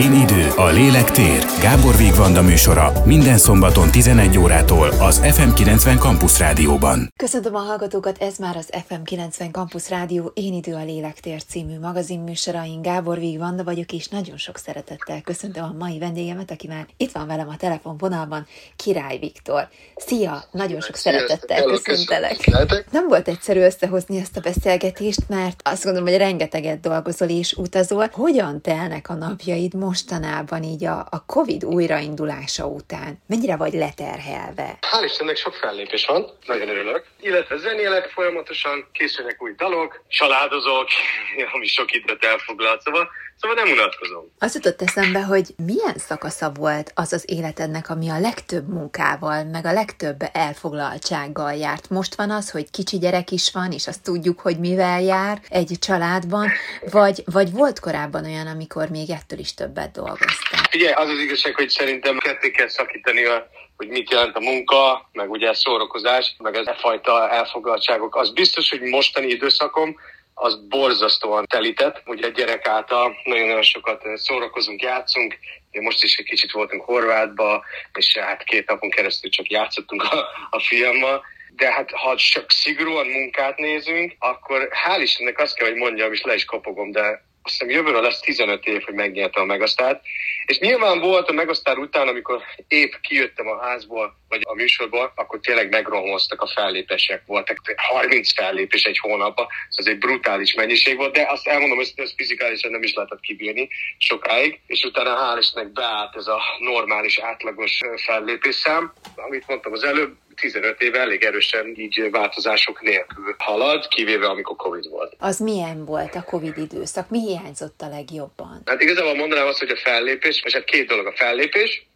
Én 0.00 0.12
idő, 0.12 0.48
a 0.56 0.66
lélek 0.66 1.10
tér. 1.10 1.44
Gábor 1.60 1.96
Vigvanda 1.96 2.42
műsora 2.42 2.92
minden 3.04 3.38
szombaton 3.38 3.90
11 3.90 4.38
órától 4.38 4.88
az 4.88 5.20
FM90 5.24 5.98
Campus 5.98 6.38
Rádióban. 6.38 7.12
Köszöntöm 7.16 7.54
a 7.54 7.58
hallgatókat, 7.58 8.18
ez 8.18 8.36
már 8.36 8.56
az 8.56 8.68
FM90 8.88 9.52
Campus 9.52 9.90
Rádió 9.90 10.30
Én 10.34 10.54
idő, 10.54 10.74
a 10.74 10.84
lélek 10.84 11.20
tér 11.20 11.44
című 11.44 11.78
magazin 11.78 12.20
műsorain. 12.20 12.82
Gábor 12.82 13.18
Vigvanda 13.18 13.64
vagyok, 13.64 13.92
és 13.92 14.08
nagyon 14.08 14.36
sok 14.36 14.56
szeretettel 14.58 15.20
köszöntöm 15.20 15.64
a 15.64 15.74
mai 15.78 15.98
vendégemet, 15.98 16.50
aki 16.50 16.66
már 16.66 16.86
itt 16.96 17.12
van 17.12 17.26
velem 17.26 17.48
a 17.48 17.56
telefonvonalban, 17.56 18.46
Király 18.76 19.18
Viktor. 19.18 19.68
Szia, 19.96 20.44
nagyon 20.50 20.80
sok 20.80 20.96
Sziasztok, 20.96 21.26
szeretettel 21.28 21.80
köszöntelek. 21.82 22.50
Nem 22.90 23.08
volt 23.08 23.28
egyszerű 23.28 23.60
összehozni 23.60 24.18
ezt 24.18 24.36
a 24.36 24.40
beszélgetést, 24.40 25.28
mert 25.28 25.60
azt 25.64 25.84
gondolom, 25.84 26.08
hogy 26.08 26.18
rengeteget 26.18 26.80
dolgozol 26.80 27.28
és 27.28 27.52
utazol. 27.52 28.08
Hogyan 28.12 28.60
telnek 28.60 29.08
a 29.08 29.14
napjaid 29.14 29.74
mostanában 29.90 30.62
így 30.62 30.84
a, 30.84 30.98
a 31.10 31.24
Covid 31.26 31.64
újraindulása 31.64 32.66
után? 32.66 33.22
Mennyire 33.26 33.56
vagy 33.56 33.72
leterhelve? 33.72 34.78
Hál' 34.80 35.04
Istennek 35.04 35.36
sok 35.36 35.54
fellépés 35.54 36.06
van, 36.06 36.26
nagyon 36.46 36.68
örülök. 36.68 37.04
Illetve 37.20 37.56
zenélek 37.56 38.08
folyamatosan, 38.08 38.88
készülnek 38.92 39.42
új 39.42 39.52
dalok, 39.56 40.02
családozok, 40.08 40.88
ami 41.54 41.66
sok 41.66 41.92
időt 41.92 42.24
elfoglalt, 42.24 42.82
szóval, 42.82 43.08
szóval 43.40 43.64
nem 43.64 43.72
unatkozom. 43.72 44.32
Az 44.38 44.54
jutott 44.54 44.82
eszembe, 44.82 45.22
hogy 45.22 45.46
milyen 45.56 45.96
szakasza 45.96 46.52
volt 46.54 46.92
az 46.94 47.12
az 47.12 47.24
életednek, 47.26 47.90
ami 47.90 48.08
a 48.08 48.20
legtöbb 48.20 48.68
munkával, 48.68 49.44
meg 49.44 49.66
a 49.66 49.72
legtöbb 49.72 50.16
elfoglaltsággal 50.32 51.54
járt. 51.54 51.90
Most 51.90 52.14
van 52.14 52.30
az, 52.30 52.50
hogy 52.50 52.70
kicsi 52.70 52.98
gyerek 52.98 53.30
is 53.30 53.50
van, 53.52 53.72
és 53.72 53.86
azt 53.86 54.02
tudjuk, 54.02 54.40
hogy 54.40 54.58
mivel 54.58 55.02
jár 55.02 55.40
egy 55.48 55.76
családban, 55.80 56.50
vagy, 56.90 57.22
vagy 57.24 57.52
volt 57.52 57.80
korábban 57.80 58.24
olyan, 58.24 58.46
amikor 58.46 58.88
még 58.88 59.10
ettől 59.10 59.38
is 59.38 59.54
többet 59.54 59.92
dolgoztál. 59.92 60.62
Ugye 60.74 60.92
az 60.96 61.08
az 61.08 61.18
igazság, 61.18 61.54
hogy 61.54 61.68
szerintem 61.68 62.18
ketté 62.18 62.50
kell 62.50 62.68
szakítani 62.68 63.24
a 63.24 63.48
hogy 63.76 63.88
mit 63.88 64.10
jelent 64.10 64.36
a 64.36 64.40
munka, 64.40 65.08
meg 65.12 65.30
ugye 65.30 65.48
a 65.48 65.54
szórakozás, 65.54 66.34
meg 66.38 66.54
ez 66.54 66.66
a 66.66 66.76
fajta 66.80 67.30
elfoglaltságok. 67.30 68.16
Az 68.16 68.32
biztos, 68.32 68.70
hogy 68.70 68.80
mostani 68.80 69.26
időszakom 69.26 69.96
az 70.42 70.66
borzasztóan 70.68 71.46
telített. 71.46 72.02
Ugye 72.06 72.26
a 72.26 72.30
gyerek 72.30 72.66
által 72.66 73.16
nagyon-nagyon 73.24 73.62
sokat 73.62 74.02
szórakozunk, 74.14 74.82
játszunk. 74.82 75.38
Most 75.70 76.02
is 76.04 76.16
egy 76.16 76.24
kicsit 76.24 76.52
voltunk 76.52 76.84
Horvátba, 76.84 77.64
és 77.92 78.16
hát 78.16 78.44
két 78.44 78.68
napon 78.68 78.90
keresztül 78.90 79.30
csak 79.30 79.50
játszottunk 79.50 80.02
a, 80.02 80.26
a 80.50 80.60
fiammal. 80.60 81.24
De 81.56 81.72
hát 81.72 81.90
ha 81.90 82.16
csak 82.16 82.50
szigorúan 82.50 83.06
munkát 83.06 83.56
nézünk, 83.56 84.14
akkor 84.18 84.68
hál' 84.86 85.00
Istennek 85.00 85.38
azt 85.38 85.56
kell, 85.56 85.68
hogy 85.68 85.76
mondjam, 85.76 86.12
és 86.12 86.22
le 86.22 86.34
is 86.34 86.44
kopogom, 86.44 86.90
de 86.90 87.24
azt 87.42 87.58
hiszem 87.58 87.70
jövőre 87.70 88.00
lesz 88.00 88.20
15 88.20 88.66
év, 88.66 88.82
hogy 88.82 88.94
megnyertem 88.94 89.42
a 89.42 89.46
Megasztárt. 89.46 90.02
És 90.46 90.58
nyilván 90.58 91.00
volt 91.00 91.28
a 91.28 91.32
Megasztár 91.32 91.78
után, 91.78 92.08
amikor 92.08 92.42
épp 92.68 92.92
kijöttem 93.00 93.48
a 93.48 93.62
házból, 93.62 94.14
vagy 94.28 94.40
a 94.44 94.54
műsorból, 94.54 95.12
akkor 95.14 95.40
tényleg 95.40 95.70
megromoztak 95.70 96.42
a 96.42 96.46
fellépések. 96.46 97.22
Voltak 97.26 97.56
30 97.76 98.32
fellépés 98.32 98.84
egy 98.84 98.98
hónapban, 98.98 99.46
ez 99.76 99.86
egy 99.86 99.98
brutális 99.98 100.54
mennyiség 100.54 100.96
volt, 100.96 101.12
de 101.12 101.26
azt 101.28 101.46
elmondom, 101.46 101.76
hogy 101.76 101.92
ezt 101.94 102.14
fizikálisan 102.16 102.70
nem 102.70 102.82
is 102.82 102.94
lehetett 102.94 103.20
kibírni 103.20 103.68
sokáig, 103.98 104.60
és 104.66 104.84
utána 104.84 105.16
hál' 105.16 105.38
Istennek 105.38 105.72
beállt 105.72 106.16
ez 106.16 106.26
a 106.26 106.40
normális, 106.58 107.18
átlagos 107.18 107.80
fellépésszám, 107.96 108.92
amit 109.16 109.46
mondtam 109.46 109.72
az 109.72 109.84
előbb, 109.84 110.16
15 110.40 110.80
éve 110.80 110.98
elég 110.98 111.22
erősen 111.22 111.74
így 111.76 112.08
változások 112.10 112.82
nélkül 112.82 113.34
halad, 113.38 113.88
kivéve 113.88 114.26
amikor 114.26 114.56
Covid 114.56 114.88
volt. 114.88 115.14
Az 115.18 115.38
milyen 115.38 115.84
volt 115.84 116.14
a 116.14 116.22
Covid 116.22 116.58
időszak? 116.58 117.10
Mi 117.10 117.18
hiányzott 117.18 117.80
a 117.80 117.88
legjobban? 117.88 118.62
Hát 118.64 118.82
igazából 118.82 119.14
mondanám 119.14 119.46
azt, 119.46 119.58
hogy 119.58 119.70
a 119.70 119.76
fellépés, 119.76 120.42
és 120.44 120.52
hát 120.52 120.64
két 120.64 120.86
dolog 120.86 121.06
a 121.06 121.12
fellépés, 121.12 121.86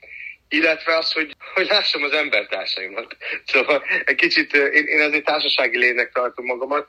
illetve 0.48 0.96
az, 0.96 1.12
hogy, 1.12 1.36
hogy 1.54 1.66
lássam 1.66 2.02
az 2.02 2.12
embertársaimat. 2.12 3.16
Szóval 3.52 3.82
egy 4.04 4.14
kicsit, 4.14 4.52
én, 4.52 4.86
én 4.86 5.00
azért 5.00 5.24
társasági 5.24 5.78
lénynek 5.78 6.12
tartom 6.12 6.44
magamat, 6.44 6.88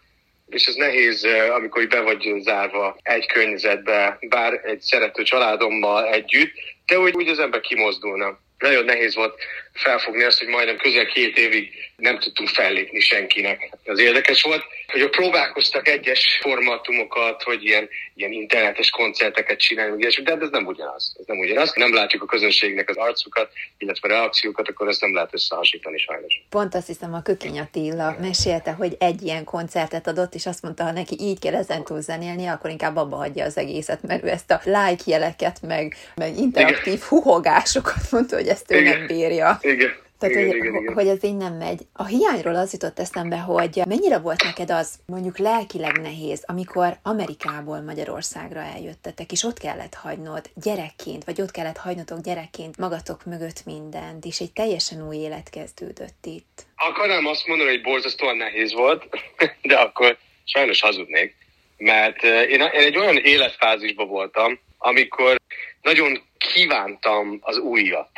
és 0.50 0.66
ez 0.66 0.76
nehéz, 0.76 1.28
amikor 1.56 1.82
így 1.82 1.88
be 1.88 2.02
vagy 2.02 2.34
zárva 2.40 2.98
egy 3.02 3.26
környezetbe, 3.26 4.18
bár 4.30 4.62
egy 4.64 4.82
szerető 4.82 5.24
családommal 5.24 6.08
együtt, 6.08 6.54
de 6.86 7.00
úgy, 7.00 7.14
úgy 7.16 7.28
az 7.28 7.40
ember 7.40 7.60
kimozdulna. 7.60 8.40
Nagyon 8.58 8.86
nehéz 8.86 9.16
volt 9.16 9.40
felfogni 9.76 10.24
azt, 10.24 10.40
hogy 10.40 10.48
majdnem 10.48 10.78
közel 10.78 11.06
két 11.06 11.38
évig 11.38 11.72
nem 11.96 12.20
tudtunk 12.20 12.50
fellépni 12.50 13.00
senkinek. 13.00 13.70
Az 13.86 14.00
érdekes 14.00 14.42
volt, 14.42 14.64
hogy 14.88 15.02
a 15.02 15.10
próbálkoztak 15.10 15.88
egyes 15.88 16.40
formátumokat, 16.42 17.44
hogy 17.44 17.64
ilyen, 17.64 17.90
ilyen 18.16 18.32
internetes 18.32 18.90
koncerteket 18.90 19.60
csinálni, 19.60 20.08
de 20.24 20.38
ez 20.40 20.50
nem 20.50 20.66
ugyanaz. 20.66 21.16
Ez 21.20 21.26
nem 21.26 21.38
ugyanaz. 21.38 21.74
Nem 21.76 21.94
látjuk 21.94 22.22
a 22.22 22.26
közönségnek 22.26 22.90
az 22.90 22.96
arcukat, 22.96 23.52
illetve 23.78 24.08
reakciókat, 24.08 24.68
akkor 24.68 24.88
ezt 24.88 25.02
nem 25.02 25.14
lehet 25.14 25.34
összehasonlítani 25.34 25.98
sajnos. 25.98 26.42
Pont 26.50 26.76
azt 26.76 26.88
hiszem, 26.88 27.14
a 27.14 27.22
Kökény 27.22 27.60
Attila 27.60 28.16
mesélte, 28.22 28.72
hogy 28.72 28.96
egy 29.00 29.22
ilyen 29.22 29.44
koncertet 29.44 30.08
adott, 30.08 30.34
és 30.34 30.46
azt 30.46 30.62
mondta, 30.62 30.84
ha 30.84 30.92
neki 30.92 31.16
így 31.20 31.40
kell 31.40 31.56
ezentúl 31.56 32.02
zenélni, 32.02 32.48
akkor 32.48 32.70
inkább 32.70 32.96
abba 32.96 33.16
hagyja 33.16 33.46
az 33.46 33.58
egészet, 33.58 34.02
mert 34.02 34.24
ő 34.24 34.28
ezt 34.28 34.52
a 34.52 34.62
like 34.64 35.04
jeleket, 35.06 35.62
meg, 35.62 35.96
meg 36.16 36.38
interaktív 36.38 36.94
Igen. 36.94 37.08
huhogásokat 37.08 38.12
mondta, 38.12 38.36
hogy 38.36 38.48
ezt 38.48 38.72
ő 38.72 38.80
Igen. 38.80 38.98
nem 38.98 39.08
bírja. 39.08 39.60
Igen. 39.66 40.04
Tehát, 40.20 40.36
igen, 40.36 40.48
hogy, 40.48 40.56
igen, 40.56 40.76
igen. 40.76 40.94
hogy 40.94 41.08
ez 41.08 41.24
így 41.24 41.38
nem 41.38 41.54
megy. 41.54 41.82
A 41.94 42.06
hiányról 42.06 42.56
az 42.56 42.72
jutott 42.74 43.00
eszembe, 43.00 43.38
hogy 43.38 43.82
mennyire 43.88 44.18
volt 44.18 44.44
neked 44.44 44.72
az 44.72 44.94
mondjuk 45.06 45.38
lelkileg 45.38 46.02
nehéz, 46.02 46.44
amikor 46.48 46.98
Amerikából 47.04 47.82
Magyarországra 47.82 48.60
eljöttetek, 48.60 49.32
és 49.32 49.44
ott 49.44 49.58
kellett 49.58 49.94
hagynod 49.94 50.50
gyerekként, 50.54 51.24
vagy 51.24 51.42
ott 51.42 51.52
kellett 51.52 51.78
hagynotok 51.78 52.22
gyerekként 52.22 52.78
magatok 52.78 53.26
mögött 53.26 53.66
mindent, 53.66 54.26
és 54.26 54.40
egy 54.40 54.52
teljesen 54.52 55.08
új 55.08 55.16
élet 55.16 55.50
kezdődött 55.50 56.26
itt. 56.26 56.66
Akarnám 56.76 57.26
azt 57.26 57.48
mondani, 57.48 57.70
hogy 57.70 57.82
borzasztóan 57.82 58.38
nehéz 58.38 58.74
volt, 58.74 59.04
de 59.70 59.76
akkor 59.76 60.18
sajnos 60.44 60.82
hazudnék. 60.82 61.36
Mert 61.78 62.24
eh, 62.24 62.42
én, 62.42 62.60
én 62.60 62.70
egy 62.72 62.98
olyan 62.98 63.18
életfázisban 63.18 64.08
voltam, 64.08 64.60
amikor 64.78 65.36
nagyon 65.82 66.22
kívántam 66.38 67.38
az 67.42 67.58
újat. 67.58 68.10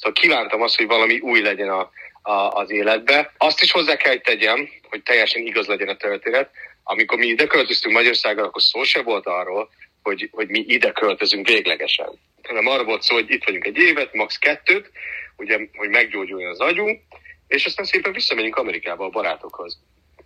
Szóval 0.00 0.12
kívántam 0.12 0.62
azt, 0.62 0.76
hogy 0.76 0.86
valami 0.86 1.18
új 1.18 1.40
legyen 1.40 1.68
a, 1.68 1.90
a, 2.22 2.32
az 2.32 2.70
életbe. 2.70 3.32
Azt 3.38 3.62
is 3.62 3.72
hozzá 3.72 3.96
kell 3.96 4.10
hogy 4.10 4.20
tegyem, 4.20 4.68
hogy 4.88 5.02
teljesen 5.02 5.46
igaz 5.46 5.66
legyen 5.66 5.88
a 5.88 5.96
történet. 5.96 6.50
Amikor 6.82 7.18
mi 7.18 7.26
ide 7.26 7.46
költöztünk 7.46 7.94
Magyarországra, 7.94 8.44
akkor 8.44 8.62
szó 8.62 8.82
se 8.82 9.02
volt 9.02 9.26
arról, 9.26 9.70
hogy, 10.02 10.28
hogy 10.32 10.48
mi 10.48 10.58
ide 10.58 10.92
költözünk 10.92 11.48
véglegesen. 11.48 12.18
Hanem 12.42 12.66
arra 12.66 12.84
volt 12.84 13.02
szó, 13.02 13.14
hogy 13.14 13.30
itt 13.30 13.44
vagyunk 13.44 13.64
egy 13.64 13.76
évet, 13.76 14.14
max. 14.14 14.38
kettőt, 14.38 14.90
ugye, 15.36 15.58
hogy 15.76 15.88
meggyógyuljon 15.88 16.50
az 16.50 16.60
agyunk, 16.60 17.00
és 17.48 17.64
aztán 17.64 17.84
szépen 17.84 18.12
visszamegyünk 18.12 18.56
Amerikába 18.56 19.04
a 19.04 19.08
barátokhoz. 19.08 19.78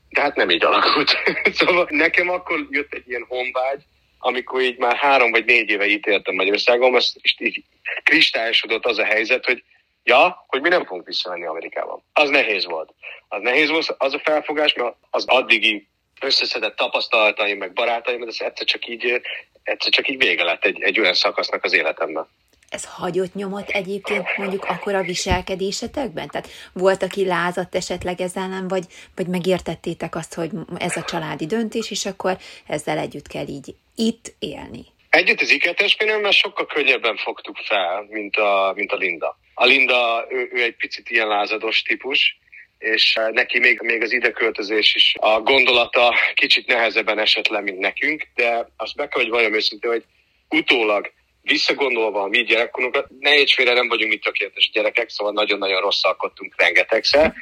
De 0.08 0.20
hát 0.20 0.36
nem 0.36 0.50
így 0.50 0.64
alakult. 0.64 1.16
szóval 1.58 1.86
nekem 1.90 2.28
akkor 2.28 2.66
jött 2.70 2.94
egy 2.94 3.08
ilyen 3.08 3.24
honvágy, 3.28 3.82
amikor 4.24 4.60
így 4.60 4.76
már 4.76 4.96
három 4.96 5.30
vagy 5.30 5.44
négy 5.44 5.70
éve 5.70 5.86
itt 5.86 6.32
Magyarországon, 6.32 6.94
és 6.94 7.34
így 7.38 7.62
kristályosodott 8.02 8.84
az 8.84 8.98
a 8.98 9.04
helyzet, 9.04 9.44
hogy 9.44 9.62
ja, 10.04 10.44
hogy 10.46 10.60
mi 10.60 10.68
nem 10.68 10.84
fogunk 10.84 11.06
visszamenni 11.06 11.46
Amerikában. 11.46 12.02
Az 12.12 12.28
nehéz 12.28 12.64
volt. 12.64 12.94
Az 13.28 13.42
nehéz 13.42 13.70
volt 13.70 13.94
az 13.98 14.14
a 14.14 14.18
felfogás, 14.18 14.74
mert 14.74 14.94
az 15.10 15.24
addigi 15.26 15.88
összeszedett 16.20 16.76
tapasztalataim, 16.76 17.58
meg 17.58 17.72
barátaim, 17.72 18.22
ez 18.22 18.36
egyszer 18.38 18.66
csak 18.66 18.88
így, 18.88 19.20
egyszer 19.62 19.92
csak 19.92 20.08
így 20.08 20.18
vége 20.18 20.44
lett 20.44 20.64
egy, 20.64 20.82
egy 20.82 21.00
olyan 21.00 21.14
szakasznak 21.14 21.64
az 21.64 21.72
életemben. 21.72 22.28
Ez 22.74 22.84
hagyott 22.84 23.34
nyomot 23.34 23.68
egyébként 23.68 24.36
mondjuk 24.36 24.64
akkor 24.64 24.94
a 24.94 25.02
viselkedésetekben? 25.02 26.28
Tehát 26.28 26.48
volt, 26.72 27.02
aki 27.02 27.26
lázadt 27.26 27.74
esetleg 27.74 28.20
ezzel 28.20 28.42
ellen, 28.42 28.68
vagy, 28.68 28.84
vagy 29.16 29.26
megértettétek 29.26 30.14
azt, 30.14 30.34
hogy 30.34 30.50
ez 30.78 30.96
a 30.96 31.02
családi 31.02 31.46
döntés, 31.46 31.90
és 31.90 32.06
akkor 32.06 32.36
ezzel 32.66 32.98
együtt 32.98 33.26
kell 33.26 33.46
így 33.46 33.74
itt 33.96 34.34
élni? 34.38 34.84
Együtt 35.10 35.40
az 35.40 35.50
ikertestvéremmel 35.50 36.30
sokkal 36.30 36.66
könnyebben 36.66 37.16
fogtuk 37.16 37.56
fel, 37.56 38.06
mint 38.08 38.36
a, 38.36 38.72
mint 38.76 38.92
a 38.92 38.96
Linda. 38.96 39.38
A 39.54 39.64
Linda, 39.64 40.26
ő, 40.28 40.50
ő 40.52 40.62
egy 40.62 40.76
picit 40.76 41.10
ilyen 41.10 41.28
lázados 41.28 41.82
típus, 41.82 42.38
és 42.78 43.18
neki 43.32 43.58
még, 43.58 43.80
még 43.80 44.02
az 44.02 44.12
ideköltözés 44.12 44.94
is 44.94 45.14
a 45.20 45.40
gondolata 45.40 46.14
kicsit 46.34 46.66
nehezebben 46.66 47.18
esett 47.18 47.48
le, 47.48 47.60
mint 47.60 47.78
nekünk, 47.78 48.28
de 48.34 48.68
azt 48.76 48.96
be 48.96 49.08
kell, 49.08 49.22
hogy 49.22 49.30
valami 49.30 49.56
őszintén, 49.56 49.90
hogy 49.90 50.04
utólag 50.48 51.12
visszagondolva 51.44 52.22
a 52.22 52.28
mi 52.28 52.42
gyerekkorunkat, 52.42 53.06
ne 53.20 53.72
nem 53.72 53.88
vagyunk 53.88 54.10
mi 54.10 54.18
tökéletes 54.18 54.70
gyerekek, 54.72 55.08
szóval 55.08 55.32
nagyon-nagyon 55.32 55.80
rosszalkodtunk 55.80 56.54
rengetegszer, 56.56 57.34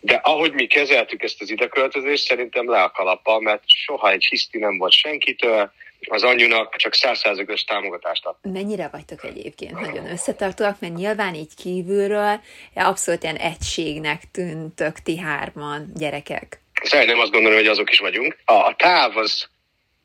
de 0.00 0.14
ahogy 0.14 0.52
mi 0.52 0.66
kezeltük 0.66 1.22
ezt 1.22 1.40
az 1.40 1.50
ideköltözést, 1.50 2.24
szerintem 2.24 2.70
le 2.70 2.82
a 2.82 2.90
kalappa, 2.90 3.40
mert 3.40 3.62
soha 3.66 4.10
egy 4.10 4.24
hiszti 4.24 4.58
nem 4.58 4.78
volt 4.78 4.92
senkitől, 4.92 5.72
az 6.00 6.22
anyunak 6.22 6.76
csak 6.76 6.94
százszázalékos 6.94 7.64
támogatást 7.64 8.26
ad. 8.26 8.36
Mennyire 8.42 8.88
vagytok 8.92 9.24
egyébként 9.24 9.80
nagyon 9.80 10.10
összetartóak, 10.10 10.80
mert 10.80 10.94
nyilván 10.94 11.34
így 11.34 11.54
kívülről 11.62 12.40
abszolút 12.74 13.22
ilyen 13.22 13.36
egységnek 13.36 14.22
tűntök 14.32 14.98
ti 14.98 15.18
hárman 15.18 15.92
gyerekek. 15.94 16.60
Szeretném 16.82 17.18
azt 17.18 17.30
gondolni, 17.30 17.56
hogy 17.56 17.66
azok 17.66 17.90
is 17.90 17.98
vagyunk. 17.98 18.36
A, 18.44 18.52
a 18.52 18.74
táv 18.76 19.16
az, 19.16 19.48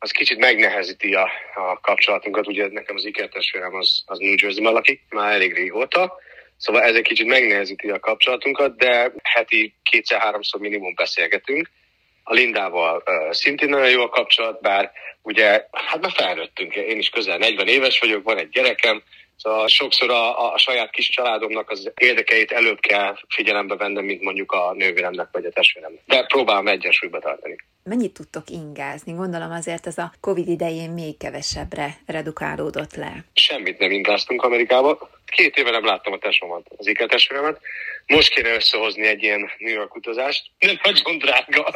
az 0.04 0.12
kicsit 0.12 0.38
megnehezíti 0.38 1.14
a, 1.14 1.30
a 1.56 1.80
kapcsolatunkat. 1.80 2.48
Ugye 2.48 2.68
nekem 2.72 2.96
az 2.96 3.06
ikertestvérem 3.06 3.76
az, 3.76 4.04
az 4.06 4.20
New 4.20 4.36
Jersey-ben 4.38 4.74
lakik, 4.74 5.02
már 5.10 5.34
elég 5.34 5.54
régóta, 5.54 6.14
szóval 6.58 6.82
ez 6.82 6.96
egy 6.96 7.02
kicsit 7.02 7.26
megnehezíti 7.26 7.90
a 7.90 8.00
kapcsolatunkat, 8.00 8.78
de 8.78 9.14
heti 9.24 9.76
kétszer-háromszor 9.84 10.62
minimum 10.62 10.94
beszélgetünk. 10.96 11.70
A 12.24 12.34
Lindával 12.34 13.04
uh, 13.06 13.32
szintén 13.32 13.70
nagyon 13.70 13.90
jó 13.90 14.02
a 14.02 14.10
kapcsolat, 14.10 14.62
bár 14.62 14.92
ugye, 15.22 15.66
hát 15.72 16.02
már 16.02 16.12
felnőttünk, 16.12 16.76
én 16.76 16.98
is 16.98 17.10
közel 17.10 17.38
40 17.38 17.68
éves 17.68 18.00
vagyok, 18.00 18.24
van 18.24 18.38
egy 18.38 18.50
gyerekem, 18.50 19.04
Szóval 19.44 19.68
sokszor 19.68 20.10
a, 20.10 20.54
a 20.54 20.58
saját 20.58 20.92
kis 20.92 21.10
családomnak 21.10 21.70
az 21.70 21.92
érdekeit 21.98 22.52
előbb 22.52 22.80
kell 22.80 23.16
figyelembe 23.28 23.76
vennem, 23.76 24.06
mint 24.06 24.22
mondjuk 24.22 24.52
a 24.52 24.74
nővéremnek 24.74 25.28
vagy 25.32 25.46
a 25.46 25.50
testvéremnek. 25.50 26.02
De 26.06 26.26
próbálom 26.26 26.68
egyensúlyba 26.68 27.20
tartani. 27.20 27.56
Mennyit 27.84 28.14
tudtok 28.14 28.50
ingázni? 28.50 29.14
Gondolom 29.14 29.52
azért 29.52 29.88
ez 29.88 29.98
a 29.98 30.14
Covid 30.20 30.48
idején 30.48 30.90
még 30.90 31.18
kevesebbre 31.18 31.98
redukálódott 32.06 32.96
le. 32.96 33.26
Semmit 33.34 33.80
nem 33.80 33.92
ingáztunk 33.92 34.44
Amerikába. 34.44 35.10
Két 35.26 35.58
éve 35.58 35.72
nem 35.72 35.86
láttam 35.86 36.14
a 36.14 36.18
tesómat, 36.18 36.68
az 36.78 36.88
iketesvéremet. 36.88 37.60
Most 38.08 38.34
kéne 38.34 38.54
összehozni 38.54 39.08
egy 39.08 39.24
ilyen 39.24 39.52
New 39.58 39.74
York 39.74 39.96
utazást. 39.96 40.46
Nem 40.60 40.80
nagyon 40.84 41.18
drága. 41.18 41.72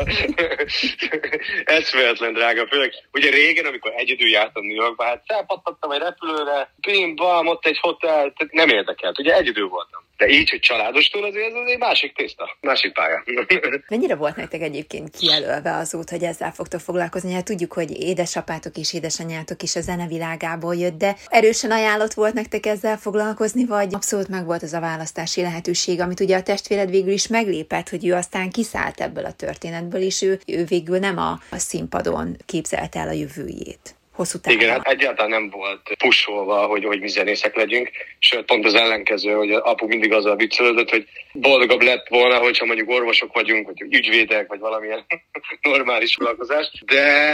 Eszméletlen 1.79 2.33
drága. 2.33 2.68
Főleg, 2.68 2.94
ugye 3.12 3.29
régen, 3.29 3.65
amikor 3.65 3.91
egyedül 3.95 4.29
jártam 4.29 4.65
New 4.65 4.75
Yorkba, 4.75 5.03
hát 5.03 5.24
felpattattam 5.27 5.91
egy 5.91 6.00
repülőre, 6.00 6.74
bim, 6.77 7.15
bam, 7.15 7.47
ott 7.47 7.65
egy 7.65 7.79
hotel, 7.79 8.13
tehát 8.13 8.51
nem 8.51 8.69
érdekelt. 8.69 9.19
Ugye 9.19 9.35
egyedül 9.35 9.68
voltam. 9.68 10.06
De 10.18 10.28
így, 10.28 10.50
hogy 10.50 10.60
családostól 10.60 11.24
azért 11.24 11.56
ez 11.56 11.69
egy 11.72 11.78
másik 11.78 12.14
tészta, 12.14 12.58
másik 12.62 12.94
pálya. 12.94 13.24
Mennyire 13.90 14.16
volt 14.16 14.36
nektek 14.36 14.62
egyébként 14.62 15.16
kijelölve 15.18 15.75
az 15.75 15.94
út, 15.94 16.10
hogy 16.10 16.24
ezzel 16.24 16.52
fogtok 16.52 16.80
foglalkozni? 16.80 17.34
Hát 17.34 17.46
tudjuk, 17.46 17.74
hogy 17.74 18.02
édesapátok 18.02 18.78
és 18.78 18.94
édesanyátok 18.94 19.64
is 19.64 19.75
a 19.75 19.81
zenevilágából 19.81 20.75
jött, 20.75 20.98
de 20.98 21.16
erősen 21.28 21.72
ajánlott 21.72 22.14
volt 22.14 22.34
nektek 22.34 22.66
ezzel 22.66 22.98
foglalkozni, 22.98 23.66
vagy 23.66 23.94
abszolút 23.94 24.28
meg 24.28 24.46
volt 24.46 24.64
az 24.64 24.74
a 24.74 24.80
választási 24.80 25.42
lehetőség, 25.42 26.00
amit 26.00 26.20
ugye 26.20 26.38
a 26.38 26.44
testvéred 26.44 26.90
végül 26.90 27.12
is 27.12 27.28
meglépett, 27.28 27.90
hogy 27.90 28.08
ő 28.08 28.13
aztán 28.13 28.50
kiszállt 28.50 29.02
ebből 29.02 29.25
a 29.25 29.34
történetből, 29.34 30.02
és 30.02 30.22
ő, 30.22 30.40
ő 30.48 30.63
végül 30.63 31.00
nem 31.00 31.18
a, 31.18 31.40
a 31.50 31.58
színpadon 31.58 32.38
képzelte 32.46 33.00
el 33.00 33.08
a 33.08 33.12
jövőjét 33.12 33.97
hosszú 34.18 34.40
távon. 34.40 34.60
Igen, 34.60 34.72
hát 34.72 34.88
egyáltalán 34.88 35.30
nem 35.30 35.50
volt 35.50 35.96
pusolva, 35.98 36.66
hogy, 36.66 36.84
hogy 36.84 37.00
mi 37.00 37.08
zenészek 37.08 37.56
legyünk, 37.56 37.92
sőt 38.19 38.46
pont 38.46 38.66
az 38.66 38.74
ellenkező, 38.74 39.31
hogy 39.31 39.52
apu 39.52 39.88
mindig 39.88 40.12
azzal 40.12 40.36
viccelődött, 40.36 40.90
hogy 40.90 41.08
boldogabb 41.34 41.81
lett 41.81 42.08
volna, 42.08 42.38
hogyha 42.38 42.66
mondjuk 42.66 42.90
orvosok 42.90 43.34
vagyunk, 43.34 43.68
vagy 43.68 43.81
ügyvédek, 43.81 44.48
vagy 44.48 44.60
valamilyen 44.60 45.06
normális 45.62 46.14
foglalkozás. 46.14 46.72
De 46.86 47.34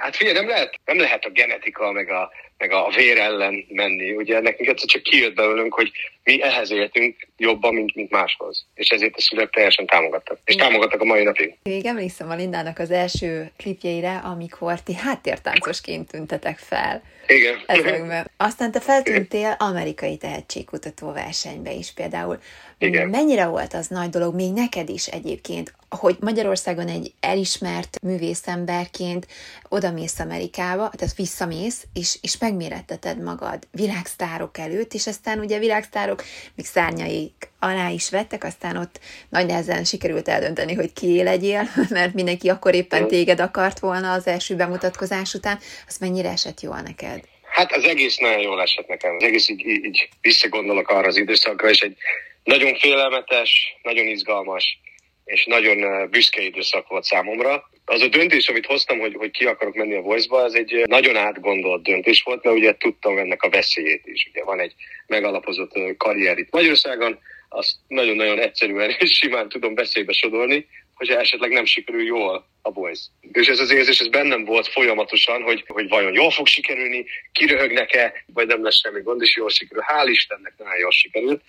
hát 0.00 0.16
figyelj, 0.16 0.36
nem 0.36 0.48
lehet, 0.48 0.80
nem 0.84 0.98
lehet 0.98 1.24
a 1.24 1.30
genetika, 1.30 1.92
meg 1.92 2.10
a, 2.10 2.30
meg 2.58 2.72
a 2.72 2.90
vér 2.96 3.18
ellen 3.18 3.64
menni. 3.68 4.12
Ugye 4.12 4.40
nekünk 4.40 4.68
egyszer 4.68 4.88
csak 4.88 5.02
kijött 5.02 5.34
belőlünk, 5.34 5.74
hogy 5.74 5.90
mi 6.24 6.42
ehhez 6.42 6.70
éltünk 6.70 7.28
jobban, 7.36 7.74
mint, 7.74 7.94
mint 7.94 8.10
máshoz. 8.10 8.66
És 8.74 8.88
ezért 8.88 9.16
a 9.16 9.20
szülők 9.20 9.50
teljesen 9.50 9.86
támogattak. 9.86 10.38
És 10.44 10.54
támogattak 10.54 11.00
a 11.00 11.04
mai 11.04 11.22
napig. 11.22 11.56
Még 11.62 11.86
emlékszem 11.86 12.30
a 12.30 12.34
Lindának 12.34 12.78
az 12.78 12.90
első 12.90 13.50
klipjeire, 13.56 14.16
amikor 14.16 14.80
ti 14.80 14.94
háttértáncosként 14.94 16.10
tüntetek 16.10 16.58
fel. 16.58 17.02
Igen. 17.26 17.62
Ezekben. 17.66 18.30
Aztán 18.36 18.70
te 18.70 18.80
feltűntél 18.80 19.56
amerikai 19.58 20.16
tehetségkutató 20.16 21.12
versenybe 21.12 21.72
is 21.72 21.92
például. 21.92 22.38
Igen. 22.78 23.08
Mennyire 23.08 23.46
volt 23.46 23.74
az 23.74 23.86
nagy 23.86 24.08
dolog, 24.08 24.34
még 24.34 24.52
neked 24.52 24.88
is 24.88 25.06
egyébként, 25.06 25.74
hogy 25.94 26.16
Magyarországon 26.20 26.88
egy 26.88 27.12
elismert 27.20 28.00
művészemberként 28.02 29.26
odamész 29.68 30.18
Amerikába, 30.18 30.90
tehát 30.96 31.16
visszamész, 31.16 31.84
és, 31.92 32.18
és 32.20 32.38
megméretteted 32.38 33.22
magad 33.22 33.66
világsztárok 33.70 34.58
előtt, 34.58 34.94
és 34.94 35.06
aztán 35.06 35.38
ugye 35.38 35.58
világsztárok 35.58 36.22
még 36.54 36.66
szárnyaik 36.66 37.50
alá 37.58 37.88
is 37.88 38.10
vettek, 38.10 38.44
aztán 38.44 38.76
ott 38.76 39.00
nagy 39.28 39.46
nehezen 39.46 39.84
sikerült 39.84 40.28
eldönteni, 40.28 40.74
hogy 40.74 40.92
ki 40.92 41.22
legyél, 41.22 41.68
mert 41.90 42.14
mindenki 42.14 42.48
akkor 42.48 42.74
éppen 42.74 43.08
téged 43.08 43.40
akart 43.40 43.78
volna 43.78 44.12
az 44.12 44.26
első 44.26 44.56
bemutatkozás 44.56 45.34
után. 45.34 45.58
Az 45.86 45.98
mennyire 45.98 46.28
esett 46.28 46.60
jól 46.60 46.80
neked? 46.80 47.20
Hát 47.42 47.72
az 47.72 47.84
egész 47.84 48.16
nagyon 48.16 48.40
jól 48.40 48.60
esett 48.60 48.86
nekem. 48.88 49.16
Az 49.16 49.22
egész 49.22 49.48
így, 49.48 49.66
így 49.66 50.08
visszagondolok 50.20 50.88
arra 50.88 51.06
az 51.06 51.16
időszakra, 51.16 51.68
és 51.70 51.80
egy 51.80 51.96
nagyon 52.44 52.74
félelmetes, 52.74 53.76
nagyon 53.82 54.06
izgalmas, 54.06 54.78
és 55.24 55.44
nagyon 55.44 56.10
büszke 56.10 56.42
időszak 56.42 56.88
volt 56.88 57.04
számomra. 57.04 57.70
Az 57.84 58.00
a 58.00 58.08
döntés, 58.08 58.48
amit 58.48 58.66
hoztam, 58.66 58.98
hogy, 58.98 59.14
hogy 59.14 59.30
ki 59.30 59.44
akarok 59.44 59.74
menni 59.74 59.94
a 59.94 60.00
Voice-ba, 60.00 60.44
ez 60.44 60.54
egy 60.54 60.82
nagyon 60.86 61.16
átgondolt 61.16 61.82
döntés 61.82 62.22
volt, 62.22 62.44
mert 62.44 62.56
ugye 62.56 62.76
tudtam 62.76 63.18
ennek 63.18 63.42
a 63.42 63.48
veszélyét 63.48 64.06
is. 64.06 64.28
Ugye 64.30 64.44
van 64.44 64.60
egy 64.60 64.74
megalapozott 65.06 65.96
karrier 65.96 66.38
itt 66.38 66.50
Magyarországon, 66.50 67.18
azt 67.48 67.74
nagyon-nagyon 67.88 68.40
egyszerűen 68.40 68.90
és 68.98 69.18
simán 69.18 69.48
tudom 69.48 69.74
beszélybe 69.74 70.12
sodorni, 70.12 70.66
hogy 70.94 71.08
esetleg 71.10 71.50
nem 71.50 71.64
sikerül 71.64 72.02
jól 72.04 72.48
a 72.62 72.70
Boys. 72.70 73.00
És 73.32 73.46
ez 73.46 73.58
az 73.58 73.70
érzés, 73.70 74.00
ez 74.00 74.08
bennem 74.08 74.44
volt 74.44 74.68
folyamatosan, 74.68 75.42
hogy, 75.42 75.64
hogy 75.66 75.88
vajon 75.88 76.14
jól 76.14 76.30
fog 76.30 76.46
sikerülni, 76.46 77.04
kiröhögnek-e, 77.32 78.24
vagy 78.26 78.46
nem 78.46 78.62
lesz 78.62 78.80
semmi 78.80 79.00
gond, 79.00 79.22
és 79.22 79.36
jól 79.36 79.50
sikerül. 79.50 79.84
Hál' 79.86 80.08
Istennek 80.08 80.52
nagyon 80.58 80.78
jól 80.78 80.90
sikerült 80.90 81.42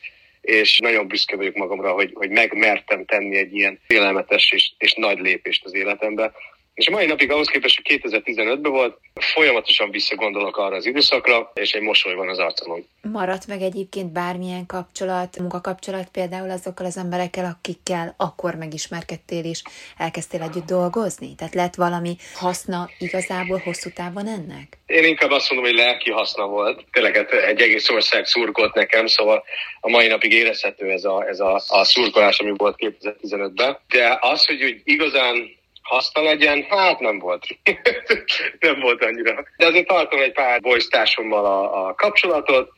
és 0.46 0.80
nagyon 0.80 1.08
büszke 1.08 1.36
vagyok 1.36 1.56
magamra, 1.56 1.92
hogy, 1.92 2.12
hogy 2.14 2.30
megmertem 2.30 3.06
tenni 3.06 3.38
egy 3.38 3.56
ilyen 3.56 3.80
félelmetes 3.88 4.52
és, 4.52 4.72
és 4.78 4.94
nagy 4.94 5.20
lépést 5.20 5.66
az 5.66 5.74
életembe. 5.74 6.32
És 6.76 6.88
a 6.88 6.92
mai 6.92 7.06
napig 7.06 7.32
ahhoz 7.32 7.48
képest, 7.48 7.82
hogy 7.84 8.00
2015-ben 8.04 8.72
volt, 8.72 8.98
folyamatosan 9.14 9.90
visszagondolok 9.92 10.58
arra 10.58 10.76
az 10.76 10.86
időszakra, 10.86 11.52
és 11.54 11.72
egy 11.72 11.82
mosoly 11.82 12.14
van 12.14 12.30
az 12.30 12.38
arcomon. 12.38 12.88
Maradt 13.02 13.48
meg 13.48 13.62
egyébként 13.62 14.12
bármilyen 14.12 14.66
kapcsolat, 14.66 15.38
munkakapcsolat 15.40 16.10
például 16.12 16.50
azokkal 16.50 16.86
az 16.86 16.98
emberekkel, 16.98 17.46
akikkel 17.46 18.14
akkor 18.18 18.56
megismerkedtél 18.56 19.44
és 19.44 19.62
elkezdtél 19.98 20.42
együtt 20.42 20.66
dolgozni? 20.66 21.36
Tehát 21.36 21.54
lett 21.54 21.76
valami 21.76 22.16
haszna 22.34 22.90
igazából 23.00 23.58
hosszú 23.58 23.90
távon 23.94 24.28
ennek? 24.28 24.78
Én 24.86 25.04
inkább 25.04 25.32
azt 25.32 25.50
mondom, 25.52 25.70
hogy 25.70 25.80
lelki 25.80 26.12
haszna 26.12 26.48
volt. 26.48 26.86
Tényleg 26.92 27.16
hát 27.16 27.32
egy 27.32 27.62
egész 27.62 27.90
ország 27.90 28.26
szurkolt 28.26 28.74
nekem, 28.74 29.08
szóval 29.08 29.44
a 29.80 29.90
mai 29.90 30.08
napig 30.08 30.32
érezhető 30.32 30.90
ez 30.90 31.04
a, 31.04 31.28
ez 31.28 31.40
a, 31.40 31.62
a 31.68 31.84
szurkolás, 31.84 32.40
ami 32.40 32.54
volt 32.58 32.76
2015-ben. 32.78 33.78
De 33.88 34.18
az, 34.22 34.46
hogy, 34.46 34.62
hogy 34.62 34.82
igazán 34.84 35.64
haszna 35.86 36.22
legyen, 36.22 36.66
hát 36.70 37.00
nem 37.00 37.20
volt. 37.20 37.46
nem 38.60 38.80
volt 38.80 39.04
annyira. 39.04 39.44
De 39.58 39.66
azért 39.66 39.88
tartom 39.88 40.20
egy 40.20 40.34
pár 40.34 40.62
boys 40.62 40.88
társommal 40.88 41.46
a, 41.46 41.88
a 41.88 41.94
kapcsolatot, 41.96 42.72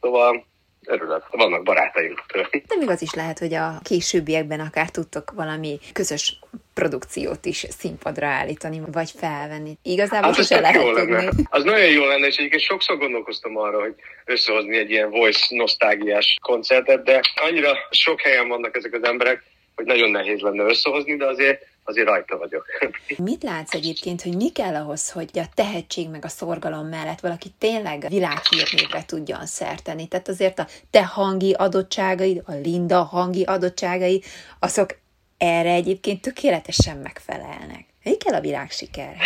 szóval 0.00 0.46
örülök, 0.86 1.28
vannak 1.30 1.62
barátaim. 1.62 2.14
Nem 2.68 2.80
igaz 2.80 3.02
is 3.02 3.14
lehet, 3.14 3.38
hogy 3.38 3.54
a 3.54 3.78
későbbiekben 3.82 4.60
akár 4.60 4.90
tudtok 4.90 5.32
valami 5.34 5.78
közös 5.92 6.38
produkciót 6.74 7.44
is 7.44 7.66
színpadra 7.78 8.26
állítani, 8.26 8.80
vagy 8.92 9.10
felvenni. 9.16 9.78
Igazából 9.82 10.26
hát 10.26 10.34
sose 10.34 10.60
lehet 10.60 10.82
jó 10.82 10.90
lenne. 10.90 11.30
Az 11.50 11.64
nagyon 11.64 11.90
jó 11.90 12.04
lenne, 12.04 12.26
és 12.26 12.36
egyébként 12.36 12.62
sokszor 12.62 12.98
gondolkoztam 12.98 13.56
arra, 13.56 13.80
hogy 13.80 13.94
összehozni 14.24 14.76
egy 14.76 14.90
ilyen 14.90 15.10
voice 15.10 15.46
nosztalgiás 15.48 16.38
koncertet, 16.42 17.02
de 17.02 17.20
annyira 17.34 17.76
sok 17.90 18.20
helyen 18.20 18.48
vannak 18.48 18.76
ezek 18.76 18.92
az 18.92 19.04
emberek, 19.04 19.42
hogy 19.74 19.84
nagyon 19.84 20.10
nehéz 20.10 20.40
lenne 20.40 20.64
összehozni, 20.64 21.16
de 21.16 21.26
azért 21.26 21.72
azért 21.84 22.06
rajta 22.06 22.38
vagyok. 22.38 22.66
Mit 23.16 23.42
látsz 23.42 23.74
egyébként, 23.74 24.22
hogy 24.22 24.36
mi 24.36 24.50
kell 24.50 24.74
ahhoz, 24.74 25.10
hogy 25.10 25.30
a 25.34 25.44
tehetség 25.54 26.08
meg 26.08 26.24
a 26.24 26.28
szorgalom 26.28 26.86
mellett 26.86 27.20
valaki 27.20 27.48
tényleg 27.58 28.06
világhírnévre 28.08 29.04
tudjon 29.06 29.46
szerteni? 29.46 30.08
Tehát 30.08 30.28
azért 30.28 30.58
a 30.58 30.66
te 30.90 31.04
hangi 31.04 31.52
adottságai, 31.52 32.42
a 32.46 32.52
Linda 32.52 33.02
hangi 33.02 33.42
adottságai, 33.42 34.22
azok 34.58 34.96
erre 35.38 35.72
egyébként 35.72 36.22
tökéletesen 36.22 36.96
megfelelnek. 36.96 37.84
Mi 38.02 38.16
kell 38.16 38.34
a 38.34 38.40
világ 38.40 38.70
siker? 38.70 39.16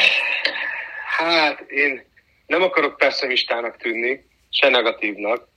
Hát 1.17 1.61
én 1.61 2.05
nem 2.47 2.63
akarok 2.63 2.97
pessimistának 2.97 3.77
tűnni, 3.77 4.27
se 4.51 4.69
negatívnak, 4.69 5.49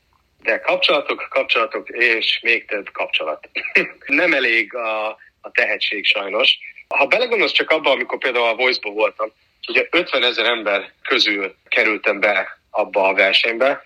de 0.44 0.60
kapcsolatok, 0.60 1.28
kapcsolatok 1.30 1.90
és 1.90 2.40
még 2.44 2.66
több 2.66 2.92
kapcsolat. 2.92 3.50
nem 4.08 4.34
elég 4.34 4.76
a, 4.76 5.08
a 5.42 5.52
tehetség 5.52 6.06
sajnos. 6.06 6.58
Ha 6.98 7.06
belegondolsz 7.06 7.52
csak 7.52 7.70
abba, 7.70 7.92
amikor 7.92 8.18
például 8.18 8.48
a 8.48 8.56
Voice-ba 8.56 8.90
voltam, 8.90 9.32
ugye 9.68 9.88
50 9.92 10.24
ezer 10.24 10.46
ember 10.46 10.94
közül 11.02 11.56
kerültem 11.70 12.20
be 12.20 12.60
abba 12.70 13.08
a 13.08 13.14
versenybe, 13.14 13.84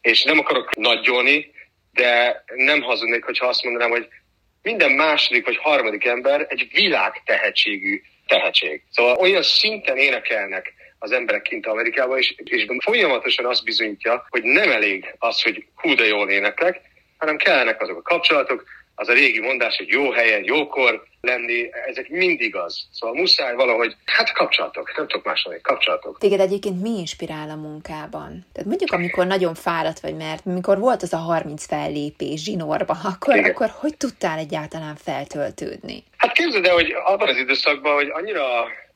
és 0.00 0.22
nem 0.22 0.38
akarok 0.38 0.74
nagyolni, 0.74 1.52
de 1.92 2.44
nem 2.54 2.82
hazudnék, 2.82 3.24
hogyha 3.24 3.46
azt 3.46 3.64
mondanám, 3.64 3.90
hogy 3.90 4.08
minden 4.62 4.90
második 4.90 5.44
vagy 5.44 5.56
harmadik 5.56 6.04
ember 6.04 6.46
egy 6.48 6.68
világ 6.72 7.22
tehetségű 7.24 8.00
tehetség. 8.26 8.82
Szóval 8.90 9.16
olyan 9.16 9.42
szinten 9.42 9.96
énekelnek 9.96 10.72
az 10.98 11.12
emberek 11.12 11.42
kint 11.42 11.66
Amerikában, 11.66 12.18
és, 12.18 12.34
és 12.44 12.66
folyamatosan 12.78 13.46
azt 13.46 13.64
bizonyítja, 13.64 14.26
hogy 14.28 14.42
nem 14.42 14.70
elég 14.70 15.14
az, 15.18 15.42
hogy 15.42 15.66
hú 15.74 15.94
de 15.94 16.06
jól 16.06 16.30
éneklek, 16.30 16.80
hanem 17.18 17.36
kellenek 17.36 17.80
azok 17.80 17.96
a 17.96 18.02
kapcsolatok, 18.02 18.64
az 18.94 19.08
a 19.08 19.12
régi 19.12 19.40
mondás, 19.40 19.76
hogy 19.76 19.88
jó 19.88 20.10
helyen, 20.10 20.44
jókor, 20.44 21.02
lenni, 21.24 21.70
ezek 21.86 22.08
mindig 22.08 22.56
az. 22.56 22.82
Szóval 22.92 23.16
muszáj 23.16 23.54
valahogy, 23.54 23.96
hát 24.04 24.32
kapcsolatok, 24.32 24.96
nem 24.96 25.06
tudok 25.06 25.24
másolni, 25.24 25.60
kapcsolatok. 25.62 26.18
Téged 26.18 26.40
egyébként 26.40 26.82
mi 26.82 26.98
inspirál 26.98 27.50
a 27.50 27.56
munkában? 27.56 28.46
Tehát 28.52 28.68
mondjuk, 28.68 28.92
amikor 28.92 29.26
nagyon 29.26 29.54
fáradt 29.54 30.00
vagy, 30.00 30.16
mert 30.16 30.44
mikor 30.44 30.78
volt 30.78 31.02
az 31.02 31.12
a 31.12 31.16
30 31.16 31.66
fellépés 31.66 32.42
zsinórba, 32.42 32.96
akkor, 33.04 33.36
Igen. 33.36 33.50
akkor 33.50 33.70
hogy 33.80 33.96
tudtál 33.96 34.38
egyáltalán 34.38 34.96
feltöltődni? 34.96 36.04
Hát 36.16 36.32
képzeld 36.32 36.66
el, 36.66 36.74
hogy 36.74 36.94
abban 37.04 37.28
az 37.28 37.36
időszakban, 37.36 37.94
hogy 37.94 38.08
annyira 38.12 38.42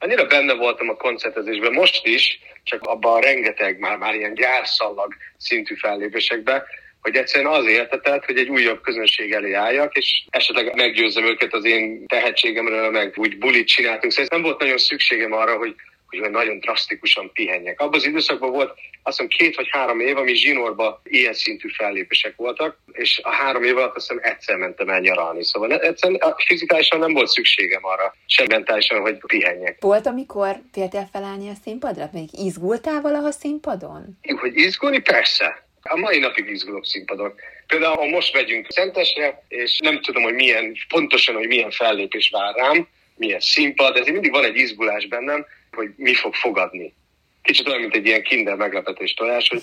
annyira 0.01 0.27
benne 0.27 0.55
voltam 0.55 0.89
a 0.89 0.95
koncertezésben, 0.95 1.73
most 1.73 2.07
is, 2.07 2.39
csak 2.63 2.83
abban 2.83 3.21
rengeteg 3.21 3.79
már, 3.79 3.97
már 3.97 4.15
ilyen 4.15 4.35
gyárszallag 4.35 5.15
szintű 5.37 5.75
fellépésekben, 5.75 6.63
hogy 7.01 7.17
egyszerűen 7.17 7.53
az 7.53 7.67
értetett, 7.67 8.25
hogy 8.25 8.39
egy 8.39 8.49
újabb 8.49 8.81
közönség 8.81 9.33
elé 9.33 9.53
álljak, 9.53 9.97
és 9.97 10.25
esetleg 10.31 10.75
meggyőzzem 10.75 11.25
őket 11.25 11.55
az 11.55 11.65
én 11.65 12.07
tehetségemről, 12.07 12.91
meg 12.91 13.15
úgy 13.17 13.39
bulit 13.39 13.67
csináltunk. 13.67 14.13
Szóval 14.13 14.29
nem 14.31 14.43
volt 14.43 14.61
nagyon 14.61 14.79
szükségem 14.79 15.33
arra, 15.33 15.57
hogy 15.57 15.75
hogy 16.09 16.31
nagyon 16.31 16.59
drasztikusan 16.59 17.31
pihenjek. 17.33 17.81
Abban 17.81 17.99
az 17.99 18.07
időszakban 18.07 18.51
volt 18.51 18.71
azt 19.03 19.21
hiszem 19.21 19.39
két 19.39 19.57
vagy 19.57 19.69
három 19.71 20.01
év, 20.01 20.17
ami 20.17 20.35
zsinórban 20.35 21.01
ilyen 21.05 21.33
szintű 21.33 21.69
fellépések 21.69 22.37
voltak, 22.37 22.79
és 22.93 23.21
a 23.23 23.31
három 23.31 23.63
év 23.63 23.77
alatt 23.77 23.97
azt 23.97 24.09
hiszem 24.09 24.33
egyszer 24.33 24.57
mentem 24.57 24.89
el 24.89 25.01
nyaralni. 25.01 25.45
Szóval 25.45 25.73
egyszerűen 25.73 26.35
fizikálisan 26.47 26.99
nem 26.99 27.13
volt 27.13 27.29
szükségem 27.29 27.85
arra, 27.85 28.15
sem 28.27 28.47
mentálisan, 28.49 29.01
hogy 29.01 29.19
pihenjek. 29.27 29.77
Volt, 29.81 30.07
amikor 30.07 30.61
féltél 30.73 31.09
felállni 31.13 31.49
a 31.49 31.55
színpadra? 31.65 32.09
Még 32.13 32.29
izgultál 32.33 33.01
valaha 33.01 33.31
színpadon? 33.31 34.19
Hogy 34.41 34.57
izgulni? 34.57 34.99
Persze. 34.99 35.68
A 35.89 35.97
mai 35.97 36.19
napig 36.19 36.49
izgulok 36.49 36.87
színpadon. 36.87 37.35
Például, 37.67 38.09
most 38.09 38.35
megyünk 38.35 38.67
Szentesre, 38.71 39.43
és 39.49 39.79
nem 39.79 40.01
tudom, 40.01 40.23
hogy 40.23 40.35
milyen, 40.35 40.75
pontosan, 40.89 41.35
hogy 41.35 41.47
milyen 41.47 41.71
fellépés 41.71 42.31
vár 42.31 42.55
rám, 42.55 42.89
milyen 43.17 43.41
színpad, 43.41 43.97
ezért 43.97 44.13
mindig 44.13 44.31
van 44.31 44.45
egy 44.45 44.57
izgulás 44.57 45.07
bennem, 45.07 45.47
hogy 45.73 45.91
mi 45.97 46.15
fog 46.15 46.35
fogadni. 46.35 46.95
Kicsit 47.43 47.69
olyan, 47.69 47.81
mint 47.81 47.95
egy 47.95 48.07
ilyen 48.07 48.23
kinder 48.23 48.57
meglepetés 48.57 49.15
tojás, 49.15 49.49
hogy, 49.49 49.63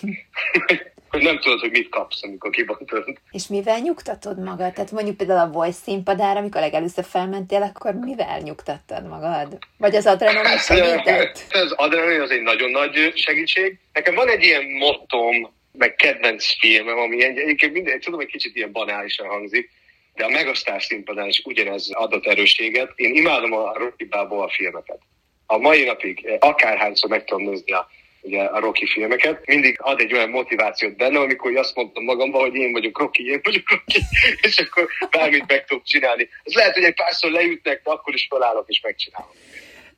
hogy 1.10 1.22
nem 1.22 1.40
tudod, 1.40 1.60
hogy 1.60 1.72
mit 1.72 1.90
kapsz, 1.90 2.24
amikor 2.24 2.50
kibontod. 2.50 3.18
És 3.32 3.48
mivel 3.48 3.80
nyugtatod 3.80 4.40
magad? 4.44 4.74
Tehát 4.74 4.92
mondjuk 4.92 5.18
például 5.18 5.40
a 5.40 5.52
Voice 5.52 5.80
színpadára, 5.84 6.40
amikor 6.40 6.62
legelőször 6.62 7.04
felmentél, 7.04 7.62
akkor 7.62 7.94
mivel 7.94 8.40
nyugtattad 8.40 9.08
magad? 9.08 9.58
Vagy 9.78 9.96
az 9.96 10.06
adrenalin 10.06 10.46
hát, 10.46 10.66
segített? 10.66 11.44
Az 11.50 11.72
adrenalin 11.72 12.22
az 12.22 12.32
egy 12.32 12.42
nagyon 12.42 12.72
nagy 12.72 13.12
segítség. 13.16 13.80
Nekem 13.94 14.16
van 14.16 14.30
egy 14.30 14.44
ilyen 14.44 14.64
mottom, 14.64 15.54
meg 15.78 15.96
kedvenc 15.96 16.60
filmem, 16.60 16.98
ami 16.98 17.24
egyébként 17.24 17.74
minden, 17.74 18.00
tudom, 18.00 18.20
hogy 18.20 18.30
kicsit 18.30 18.56
ilyen 18.56 18.72
banálisan 18.72 19.28
hangzik, 19.28 19.70
de 20.14 20.24
a 20.24 20.30
Megasztár 20.30 20.82
színpadán 20.82 21.28
is 21.28 21.42
ugyanez 21.44 21.90
adott 21.92 22.26
erősséget. 22.26 22.92
Én 22.96 23.16
imádom 23.16 23.54
a 23.54 23.78
Rocky 23.78 24.06
Balboa 24.06 24.50
filmeket 24.50 25.00
a 25.46 25.58
mai 25.58 25.84
napig 25.84 26.26
eh, 26.26 26.38
akárhányszor 26.40 27.10
meg 27.10 27.24
tudom 27.24 27.44
nézni 27.44 27.72
a, 27.72 27.88
ugye, 28.22 28.44
a 28.44 28.60
Rocky 28.60 28.88
filmeket, 28.88 29.46
mindig 29.46 29.76
ad 29.82 30.00
egy 30.00 30.14
olyan 30.14 30.30
motivációt 30.30 30.96
benne, 30.96 31.20
amikor 31.20 31.58
azt 31.58 31.76
mondtam 31.76 32.04
magamban, 32.04 32.42
hogy 32.42 32.56
én 32.56 32.72
vagyok 32.72 33.00
Rocky, 33.00 33.30
én 33.30 33.40
vagyok 33.44 33.70
Rocky, 33.70 34.00
és 34.48 34.58
akkor 34.58 34.88
bármit 35.12 35.48
meg 35.48 35.66
tudok 35.66 35.84
csinálni. 35.84 36.30
Az 36.44 36.54
lehet, 36.54 36.74
hogy 36.74 36.84
egy 36.84 36.96
párszor 36.96 37.32
leütnek, 37.32 37.82
de 37.84 37.92
akkor 37.92 38.14
is 38.14 38.28
felállok 38.30 38.66
és 38.68 38.82
megcsinálom. 38.82 39.32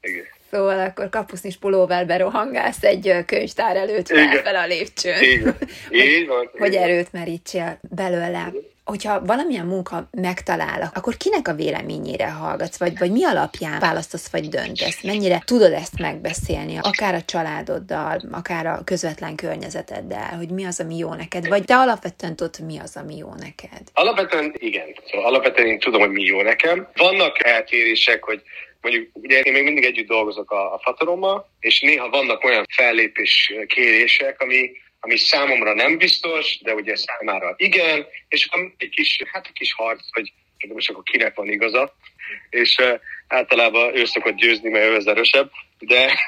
Igen. 0.02 0.26
Szóval 0.52 0.80
akkor 0.80 1.10
kapusznis 1.10 1.58
pulóverbe 1.58 2.18
rohangálsz 2.18 2.84
egy 2.84 3.16
könyvtár 3.26 3.76
előtt 3.76 4.08
fel 4.44 4.56
a 4.56 4.68
lépcsőn. 4.68 5.24
Igen. 5.24 5.56
Így 5.92 6.28
van. 6.28 6.50
hogy 6.58 6.76
erőt 6.76 7.12
merítsél 7.12 7.80
belőle 7.90 8.52
hogyha 8.88 9.26
valamilyen 9.26 9.66
munka 9.66 10.10
megtalál, 10.12 10.92
akkor 10.96 11.18
kinek 11.18 11.48
a 11.48 11.54
véleményére 11.54 12.30
hallgatsz, 12.30 12.78
vagy, 12.78 12.98
vagy 12.98 13.12
mi 13.12 13.26
alapján 13.26 13.80
választasz, 13.80 14.32
vagy 14.32 14.50
döntesz? 14.50 15.04
Mennyire 15.04 15.42
tudod 15.46 15.72
ezt 15.72 16.00
megbeszélni, 16.00 16.78
akár 16.82 17.14
a 17.14 17.22
családoddal, 17.22 18.22
akár 18.32 18.66
a 18.66 18.82
közvetlen 18.86 19.36
környezeteddel, 19.36 20.36
hogy 20.38 20.50
mi 20.50 20.66
az, 20.66 20.80
ami 20.80 20.98
jó 20.98 21.14
neked, 21.14 21.48
vagy 21.48 21.66
te 21.66 21.76
alapvetően 21.76 22.36
tudod, 22.36 22.66
mi 22.66 22.78
az, 22.80 22.98
ami 22.98 23.18
jó 23.18 23.34
neked? 23.40 23.82
Alapvetően 23.94 24.54
igen. 24.58 24.86
Szóval 25.12 25.26
alapvetően 25.26 25.68
én 25.68 25.80
tudom, 25.80 26.02
hogy 26.02 26.12
mi 26.12 26.24
jó 26.24 26.42
nekem. 26.42 26.88
Vannak 26.96 27.44
eltérések, 27.44 28.24
hogy 28.24 28.42
mondjuk 28.82 29.10
ugye 29.14 29.40
én 29.40 29.54
még 29.54 29.64
mindig 29.64 29.84
együtt 29.84 30.08
dolgozok 30.08 30.52
a, 30.52 30.74
a 30.74 30.80
fatorommal, 30.80 31.50
és 31.60 31.80
néha 31.80 32.10
vannak 32.10 32.44
olyan 32.44 32.66
fellépés 32.76 33.54
kérések, 33.68 34.42
ami 34.42 34.72
ami 35.00 35.18
számomra 35.18 35.74
nem 35.74 35.98
biztos, 35.98 36.60
de 36.62 36.74
ugye 36.74 36.96
számára 36.96 37.54
igen, 37.58 38.06
és 38.30 38.46
akkor 38.46 38.74
egy 38.78 38.90
kis, 38.90 39.22
hát 39.32 39.46
egy 39.46 39.54
kis 39.54 39.74
harc, 39.74 40.02
hogy 40.12 40.32
most 40.68 40.90
akkor 40.90 41.04
kinek 41.04 41.36
van 41.36 41.48
igaza, 41.48 41.96
és 42.50 42.76
uh, 42.78 43.00
általában 43.28 43.96
ő 43.96 44.06
szokott 44.06 44.36
győzni, 44.36 44.70
mert 44.70 44.86
ő 44.86 44.96
az 44.96 45.08
erősebb, 45.08 45.52
de, 45.80 46.20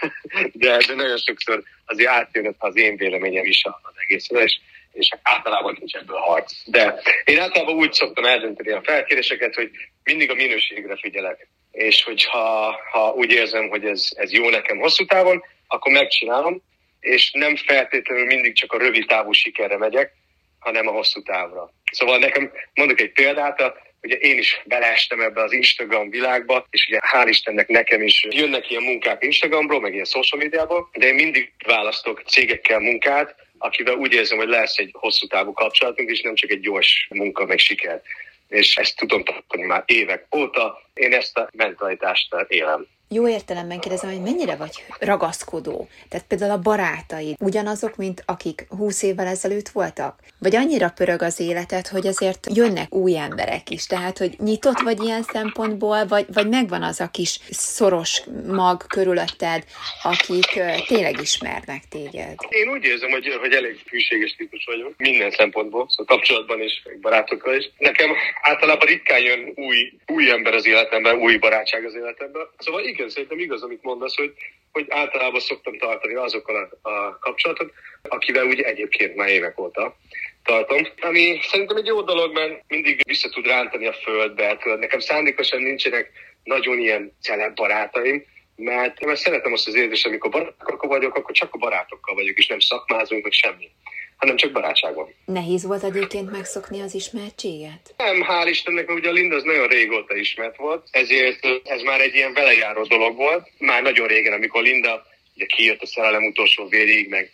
de, 0.53 0.77
de 0.87 0.95
nagyon 0.95 1.17
sokszor 1.17 1.63
azért 1.85 2.09
átjön 2.09 2.55
az 2.57 2.77
én 2.77 2.97
véleményem 2.97 3.45
is 3.45 3.63
az 3.63 3.93
egészre, 3.95 4.43
és, 4.43 4.59
és 4.91 5.09
általában 5.21 5.75
nincs 5.79 5.95
ebből 5.95 6.17
harc. 6.17 6.53
De 6.65 7.01
én 7.23 7.39
általában 7.39 7.75
úgy 7.75 7.93
szoktam 7.93 8.25
eldönteni 8.25 8.71
a 8.71 8.81
felkéréseket, 8.83 9.55
hogy 9.55 9.69
mindig 10.03 10.31
a 10.31 10.33
minőségre 10.33 10.97
figyelek. 10.97 11.47
És 11.79 12.03
hogyha 12.03 12.79
ha 12.91 13.13
úgy 13.15 13.31
érzem, 13.31 13.69
hogy 13.69 13.85
ez, 13.85 14.09
ez 14.15 14.31
jó 14.31 14.49
nekem 14.49 14.77
hosszú 14.77 15.05
távon, 15.05 15.43
akkor 15.67 15.91
megcsinálom, 15.91 16.61
és 16.99 17.31
nem 17.31 17.55
feltétlenül 17.55 18.25
mindig 18.25 18.53
csak 18.53 18.73
a 18.73 18.77
rövid 18.77 19.05
távú 19.07 19.31
sikerre 19.31 19.77
megyek, 19.77 20.11
hanem 20.59 20.87
a 20.87 20.91
hosszú 20.91 21.21
távra. 21.21 21.71
Szóval 21.91 22.17
nekem, 22.17 22.51
mondok 22.73 22.99
egy 22.99 23.11
példát, 23.11 23.73
ugye 24.01 24.15
én 24.15 24.37
is 24.37 24.61
beleestem 24.65 25.21
ebbe 25.21 25.43
az 25.43 25.51
Instagram 25.51 26.09
világba, 26.09 26.65
és 26.69 26.87
ugye 26.87 26.99
hál' 27.13 27.27
Istennek 27.27 27.67
nekem 27.67 28.01
is 28.01 28.27
jönnek 28.29 28.69
ilyen 28.69 28.83
munkák 28.83 29.23
Instagramról, 29.23 29.79
meg 29.79 29.93
ilyen 29.93 30.05
social 30.05 30.41
médiából, 30.41 30.89
de 30.93 31.07
én 31.07 31.15
mindig 31.15 31.53
választok 31.65 32.23
cégekkel 32.25 32.79
munkát, 32.79 33.35
akivel 33.57 33.95
úgy 33.95 34.13
érzem, 34.13 34.37
hogy 34.37 34.47
lesz 34.47 34.77
egy 34.77 34.89
hosszú 34.93 35.27
távú 35.27 35.53
kapcsolatunk, 35.53 36.09
és 36.09 36.21
nem 36.21 36.35
csak 36.35 36.49
egy 36.49 36.59
gyors 36.59 37.07
munka, 37.09 37.45
meg 37.45 37.57
siker. 37.57 38.01
És 38.49 38.77
ezt 38.77 38.97
tudom 38.97 39.23
tartani 39.23 39.63
már 39.63 39.83
évek 39.85 40.27
óta. 40.35 40.81
Én 40.93 41.13
ezt 41.13 41.37
a 41.37 41.49
mentalitást 41.53 42.35
élem 42.47 42.87
jó 43.09 43.27
értelemben 43.27 43.79
kérdezem, 43.79 44.09
hogy 44.09 44.21
mennyire 44.21 44.55
vagy 44.55 44.83
ragaszkodó? 44.99 45.87
Tehát 46.09 46.27
például 46.27 46.51
a 46.51 46.59
barátaid 46.59 47.35
ugyanazok, 47.39 47.95
mint 47.95 48.23
akik 48.25 48.65
húsz 48.69 49.03
évvel 49.03 49.27
ezelőtt 49.27 49.69
voltak? 49.69 50.19
Vagy 50.39 50.55
annyira 50.55 50.89
pörög 50.89 51.21
az 51.21 51.39
életed, 51.39 51.87
hogy 51.87 52.07
azért 52.07 52.47
jönnek 52.53 52.93
új 52.93 53.17
emberek 53.17 53.69
is? 53.69 53.85
Tehát, 53.85 54.17
hogy 54.17 54.35
nyitott 54.37 54.79
vagy 54.79 55.03
ilyen 55.03 55.23
szempontból, 55.23 56.05
vagy, 56.05 56.25
vagy 56.33 56.49
megvan 56.49 56.83
az 56.83 56.99
a 56.99 57.09
kis 57.11 57.39
szoros 57.49 58.21
mag 58.47 58.87
körülötted, 58.87 59.63
akik 60.03 60.59
tényleg 60.87 61.21
ismernek 61.21 61.83
téged? 61.89 62.35
Én 62.49 62.69
úgy 62.69 62.83
érzem, 62.83 63.11
hogy, 63.11 63.37
hogy 63.39 63.53
elég 63.53 63.79
hűséges 63.89 64.35
típus 64.35 64.65
vagyok, 64.65 64.93
minden 64.97 65.31
szempontból, 65.31 65.85
szóval 65.89 66.15
kapcsolatban 66.15 66.61
is, 66.61 66.83
barátokkal 67.01 67.55
is. 67.55 67.69
Nekem 67.77 68.09
általában 68.41 68.87
ritkán 68.87 69.19
jön 69.19 69.53
új, 69.55 69.93
új 70.07 70.31
ember 70.31 70.53
az 70.53 70.65
életemben, 70.65 71.15
új 71.15 71.37
barátság 71.37 71.85
az 71.85 71.95
életemben. 71.95 72.47
Szóval 72.57 72.83
igen, 72.83 72.98
szerintem 73.07 73.39
igaz, 73.39 73.63
amit 73.63 73.83
mondasz, 73.83 74.15
hogy, 74.15 74.33
hogy 74.71 74.85
általában 74.89 75.39
szoktam 75.39 75.77
tartani 75.77 76.13
azokkal 76.13 76.55
a, 76.81 76.89
a 76.89 77.19
kapcsolatot, 77.19 77.71
akivel 78.01 78.45
úgy 78.45 78.59
egyébként 78.59 79.15
már 79.15 79.29
évek 79.29 79.59
óta 79.59 79.97
tartom. 80.43 80.87
Ami 81.01 81.39
szerintem 81.41 81.77
egy 81.77 81.85
jó 81.85 82.01
dolog, 82.01 82.33
mert 82.33 82.63
mindig 82.67 83.01
vissza 83.07 83.29
tud 83.29 83.45
rántani 83.45 83.87
a 83.87 83.93
földbe. 83.93 84.57
Tudod, 84.57 84.79
nekem 84.79 84.99
szándékosan 84.99 85.61
nincsenek 85.61 86.11
nagyon 86.43 86.79
ilyen 86.79 87.17
celeb 87.21 87.55
barátaim, 87.55 88.25
mert, 88.55 89.05
mert 89.05 89.19
szeretem 89.19 89.53
azt 89.53 89.67
az 89.67 89.75
érzést, 89.75 90.05
amikor 90.05 90.29
barátokkal 90.29 90.89
vagyok, 90.89 91.15
akkor 91.15 91.35
csak 91.35 91.53
a 91.53 91.57
barátokkal 91.57 92.15
vagyok, 92.15 92.37
és 92.37 92.47
nem 92.47 92.59
szakmázunk, 92.59 93.23
vagy 93.23 93.33
semmi 93.33 93.71
hanem 94.19 94.35
csak 94.35 94.51
barátságban. 94.51 95.13
Nehéz 95.25 95.63
volt 95.65 95.83
egyébként 95.83 96.31
megszokni 96.31 96.81
az 96.81 96.93
ismertséget? 96.93 97.93
Nem, 97.97 98.25
hál' 98.29 98.47
Istennek, 98.49 98.87
mert 98.87 98.99
ugye 98.99 99.09
a 99.09 99.11
Linda 99.11 99.35
az 99.35 99.43
nagyon 99.43 99.67
régóta 99.67 100.15
ismert 100.15 100.57
volt, 100.57 100.87
ezért 100.91 101.45
ez 101.63 101.81
már 101.81 102.01
egy 102.01 102.15
ilyen 102.15 102.33
velejáró 102.33 102.83
dolog 102.83 103.15
volt. 103.15 103.49
Már 103.57 103.81
nagyon 103.81 104.07
régen, 104.07 104.33
amikor 104.33 104.63
Linda 104.63 105.05
ugye 105.35 105.45
kijött 105.45 105.81
a 105.81 105.85
szerelem 105.85 106.25
utolsó 106.25 106.67
végig, 106.67 107.09
meg, 107.09 107.31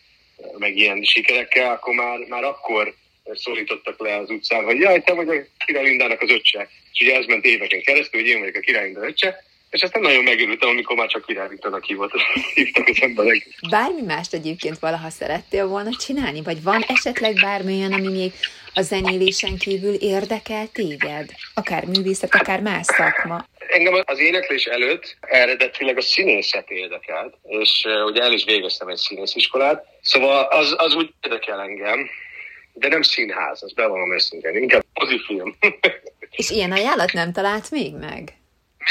meg 0.58 0.78
ilyen 0.78 1.04
sikerekkel, 1.04 1.72
akkor 1.72 1.94
már, 1.94 2.20
már 2.28 2.44
akkor 2.44 2.94
szólítottak 3.34 4.00
le 4.00 4.16
az 4.16 4.30
utcán, 4.30 4.64
hogy 4.64 4.80
jaj, 4.80 5.02
te 5.02 5.14
vagy 5.14 5.30
a 5.30 5.66
Király 5.66 5.84
Lindának 5.84 6.22
az 6.22 6.30
öccse. 6.30 6.70
És 6.94 7.02
ugye 7.02 7.16
ez 7.16 7.26
ment 7.26 7.46
éveken 7.46 7.82
keresztül, 7.82 8.22
hogy 8.22 8.30
én 8.30 8.40
vagyok 8.40 8.56
a 8.56 8.60
Király 8.60 8.84
Linda 8.84 9.08
öccse, 9.08 9.44
és 9.76 9.82
aztán 9.82 10.02
nagyon 10.02 10.24
megörültem, 10.24 10.70
amikor 10.70 10.96
már 10.96 11.08
csak 11.08 11.24
irányítanak 11.28 11.84
hívott, 11.84 12.12
hívtak 12.54 12.88
az 12.88 13.02
emberek. 13.02 13.48
Bármi 13.70 14.02
mást 14.02 14.34
egyébként 14.34 14.80
valaha 14.80 15.10
szerettél 15.10 15.68
volna 15.68 15.90
csinálni? 16.06 16.42
Vagy 16.42 16.64
van 16.64 16.82
esetleg 16.88 17.34
bármi 17.34 17.78
olyan, 17.78 17.94
ami 17.94 18.08
még 18.08 18.32
a 18.74 18.82
zenélésen 18.82 19.58
kívül 19.58 19.94
érdekel 19.94 20.68
téged? 20.74 21.30
Akár 21.54 21.86
művészet, 21.86 22.36
akár 22.36 22.62
más 22.62 22.86
szakma? 22.86 23.46
Engem 23.68 24.02
az 24.06 24.20
éneklés 24.20 24.66
előtt 24.66 25.18
eredetileg 25.22 25.98
a 25.98 26.02
színészet 26.02 26.70
érdekelt, 26.70 27.36
és 27.44 27.84
uh, 27.86 28.06
ugye 28.06 28.22
el 28.22 28.34
is 28.34 28.44
végeztem 28.44 28.88
egy 28.88 28.98
színésziskolát, 28.98 29.86
szóval 30.02 30.44
az, 30.44 30.76
az 30.78 30.96
úgy 30.96 31.14
érdekel 31.22 31.62
engem, 31.62 32.10
de 32.74 32.88
nem 32.88 33.02
színház, 33.02 33.64
az 33.64 33.74
bevallom 33.74 34.14
őszintén, 34.14 34.56
inkább 34.56 34.84
mozifilm. 34.94 35.56
és 36.40 36.50
ilyen 36.50 36.72
ajánlat 36.72 37.14
nem 37.14 37.32
talált 37.32 37.72
még 37.72 37.94
meg? 37.94 38.34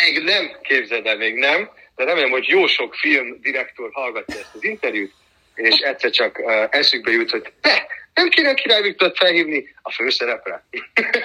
Még 0.02 0.22
nem, 0.22 0.50
képzeld 0.62 1.06
el, 1.06 1.16
még 1.16 1.34
nem, 1.34 1.70
de 1.96 2.04
remélem, 2.04 2.30
hogy 2.30 2.48
jó 2.48 2.66
sok 2.66 2.94
film 2.94 3.40
direktor 3.40 3.90
hallgatja 3.92 4.38
ezt 4.38 4.54
az 4.54 4.64
interjút, 4.64 5.12
és 5.54 5.78
egyszer 5.78 6.10
csak 6.10 6.38
uh, 6.38 6.66
eszükbe 6.70 7.10
jut, 7.10 7.30
hogy 7.30 7.52
te, 7.60 7.86
nem 8.14 8.28
kéne 8.28 8.54
Király 8.54 8.82
Viktort 8.82 9.16
felhívni 9.16 9.74
a 9.82 9.92
főszerepre. 9.92 10.64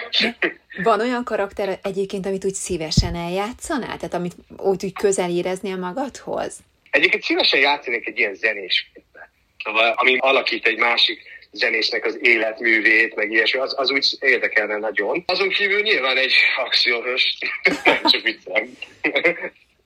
Van 0.84 1.00
olyan 1.00 1.24
karakter 1.24 1.80
egyébként, 1.84 2.26
amit 2.26 2.46
úgy 2.46 2.54
szívesen 2.54 3.16
eljátszanál? 3.16 3.98
Tehát 3.98 4.14
amit 4.14 4.36
úgy, 4.58 4.86
úgy 4.86 4.94
közel 4.94 5.30
éreznél 5.30 5.78
magadhoz? 5.78 6.58
Egyébként 6.90 7.24
szívesen 7.24 7.60
játszanék 7.60 8.08
egy 8.08 8.18
ilyen 8.18 8.36
zenés 8.36 8.90
filmbe. 8.94 9.32
Szóval, 9.64 9.92
ami 9.96 10.18
alakít 10.18 10.68
egy 10.68 10.78
másik 10.78 11.22
zenésnek 11.52 12.06
az 12.06 12.18
életművét, 12.22 13.16
meg 13.16 13.32
ilyesmi, 13.32 13.60
az, 13.60 13.74
az 13.78 13.92
úgy 13.92 14.18
érdekelne 14.20 14.78
nagyon. 14.78 15.24
Azon 15.28 15.50
kívül 15.50 15.82
nyilván 15.82 16.18
egy 16.18 16.34
akcióhős, 16.66 17.38
nem 17.84 18.02
csak 18.04 18.22
viccelem. 18.22 18.78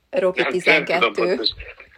Rocky 0.09 0.43
12. 0.43 1.39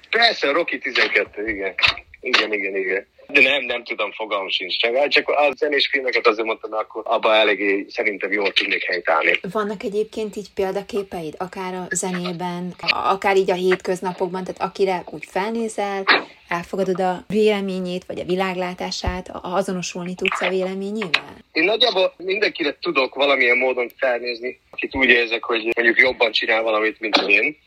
Persze, 0.09 0.51
Rocky 0.51 0.77
12, 0.77 1.47
igen. 1.47 1.75
Igen, 2.19 2.53
igen, 2.53 2.75
igen. 2.75 3.07
De 3.35 3.41
nem, 3.41 3.63
nem 3.63 3.83
tudom, 3.83 4.11
fogalmam 4.11 4.49
sincs. 4.49 4.77
Csak, 4.77 5.07
csak 5.07 5.29
a 5.29 5.51
zenés 5.55 5.87
filmeket 5.91 6.27
azért 6.27 6.47
mondtam, 6.47 6.73
akkor 6.73 7.01
abba 7.05 7.35
eléggé 7.35 7.85
szerintem 7.89 8.31
jól 8.31 8.51
tudnék 8.51 8.83
helytállni. 8.83 9.39
Vannak 9.51 9.83
egyébként 9.83 10.35
így 10.35 10.53
példaképeid, 10.53 11.35
akár 11.37 11.73
a 11.73 11.85
zenében, 11.89 12.73
akár 12.91 13.37
így 13.37 13.51
a 13.51 13.53
hétköznapokban, 13.53 14.43
tehát 14.43 14.61
akire 14.61 15.03
úgy 15.11 15.25
felnézel, 15.25 16.03
elfogadod 16.47 16.99
a 16.99 17.23
véleményét, 17.27 18.05
vagy 18.05 18.19
a 18.19 18.23
világlátását, 18.23 19.29
azonosulni 19.41 20.15
tudsz 20.15 20.41
a 20.41 20.49
véleményével? 20.49 21.35
Én 21.51 21.63
nagyjából 21.63 22.13
mindenkire 22.17 22.77
tudok 22.81 23.15
valamilyen 23.15 23.57
módon 23.57 23.91
felnézni, 23.97 24.59
akit 24.69 24.95
úgy 24.95 25.09
érzek, 25.09 25.43
hogy 25.43 25.69
mondjuk 25.75 25.99
jobban 25.99 26.31
csinál 26.31 26.61
valamit, 26.61 26.99
mint 26.99 27.17
én. 27.27 27.57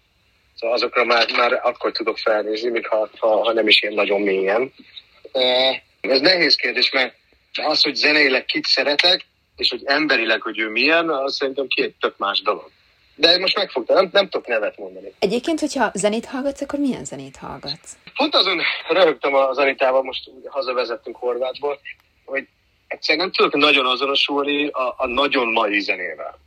Szóval 0.55 0.77
azokra 0.77 1.05
már, 1.05 1.27
már 1.37 1.61
akkor 1.63 1.93
tudok 1.93 2.19
felnézni, 2.19 2.71
még 2.71 2.87
ha, 2.87 3.09
ha, 3.19 3.45
ha 3.45 3.53
nem 3.53 3.69
is 3.69 3.83
ilyen 3.83 3.95
nagyon 3.95 4.21
mélyen. 4.21 4.73
Ez 6.01 6.21
nehéz 6.21 6.57
kérdés, 6.57 6.91
mert 6.91 7.15
az, 7.63 7.83
hogy 7.83 7.95
zeneileg 7.95 8.45
kit 8.45 8.67
szeretek, 8.67 9.27
és 9.57 9.71
hogy 9.71 9.83
emberileg, 9.85 10.43
hogy 10.43 10.59
ő 10.59 10.69
milyen, 10.69 11.11
az 11.11 11.37
szerintem 11.37 11.67
két 11.67 11.95
tök 12.01 12.19
más 12.19 12.43
dolog. 12.43 12.71
De 13.15 13.39
most 13.39 13.57
megfogta, 13.57 13.95
nem, 13.95 14.09
nem 14.13 14.29
tudok 14.29 14.47
nevet 14.47 14.79
mondani. 14.79 15.13
Egyébként, 15.19 15.61
hogyha 15.61 15.91
zenét 15.95 16.25
hallgatsz, 16.25 16.61
akkor 16.61 16.79
milyen 16.79 17.05
zenét 17.05 17.37
hallgatsz? 17.37 17.97
Pont 18.17 18.35
azon 18.35 18.61
röhögtem 18.89 19.35
a 19.35 19.53
Zanitával, 19.53 20.03
most 20.03 20.31
hazavezettünk 20.45 21.17
Horvátból, 21.17 21.81
hogy 22.25 22.47
egyszerűen 22.89 23.25
nem 23.25 23.35
tudok 23.35 23.61
nagyon 23.61 23.87
azonosulni 23.87 24.67
a, 24.67 24.95
a 24.97 25.07
nagyon 25.07 25.53
mai 25.53 25.81
zenével. 25.81 26.39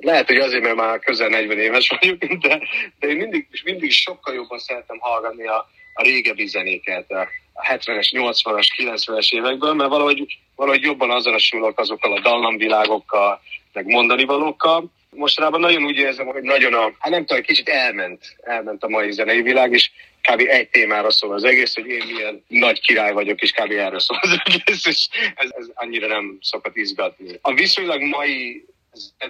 Lehet, 0.00 0.26
hogy 0.26 0.36
azért, 0.36 0.62
mert 0.62 0.76
már 0.76 0.98
közel 0.98 1.28
40 1.28 1.58
éves 1.58 1.88
vagyok, 1.98 2.18
de, 2.18 2.60
de 2.98 3.06
én 3.06 3.16
mindig, 3.16 3.48
mindig 3.64 3.92
sokkal 3.92 4.34
jobban 4.34 4.58
szeretem 4.58 4.98
hallgatni 4.98 5.46
a, 5.46 5.68
a 5.94 6.02
régebbi 6.02 6.46
zenéket, 6.46 7.10
a 7.10 7.28
70-es, 7.62 8.10
80-as, 8.12 8.66
90-es 8.78 9.32
évekből, 9.32 9.72
mert 9.72 9.90
valahogy, 9.90 10.38
valahogy 10.56 10.82
jobban 10.82 11.10
azonosulok 11.10 11.80
azokkal 11.80 12.12
a 12.12 12.20
dallamvilágokkal, 12.20 13.40
meg 13.72 13.86
mondani 13.86 14.24
valókkal. 14.24 14.90
Mostanában 15.10 15.60
nagyon 15.60 15.84
úgy 15.84 15.96
érzem, 15.96 16.26
hogy 16.26 16.42
nagyon 16.42 16.74
a, 16.74 16.92
hát 16.98 17.10
nem 17.10 17.24
tudom, 17.26 17.42
kicsit 17.42 17.68
elment, 17.68 18.36
elment 18.40 18.82
a 18.82 18.88
mai 18.88 19.12
zenei 19.12 19.42
világ, 19.42 19.72
és 19.72 19.90
kb. 20.22 20.40
egy 20.48 20.68
témára 20.68 21.10
szól 21.10 21.34
az 21.34 21.44
egész, 21.44 21.74
hogy 21.74 21.86
én 21.86 22.02
milyen 22.12 22.44
nagy 22.48 22.80
király 22.80 23.12
vagyok, 23.12 23.40
és 23.40 23.52
kb. 23.52 23.70
erről 23.70 24.00
szól 24.00 24.18
az 24.20 24.38
egész, 24.44 24.86
és 24.86 25.08
ez, 25.34 25.50
ez 25.58 25.66
annyira 25.74 26.06
nem 26.06 26.38
szokott 26.40 26.76
izgatni. 26.76 27.38
A 27.40 27.54
viszonylag 27.54 28.02
mai 28.02 28.64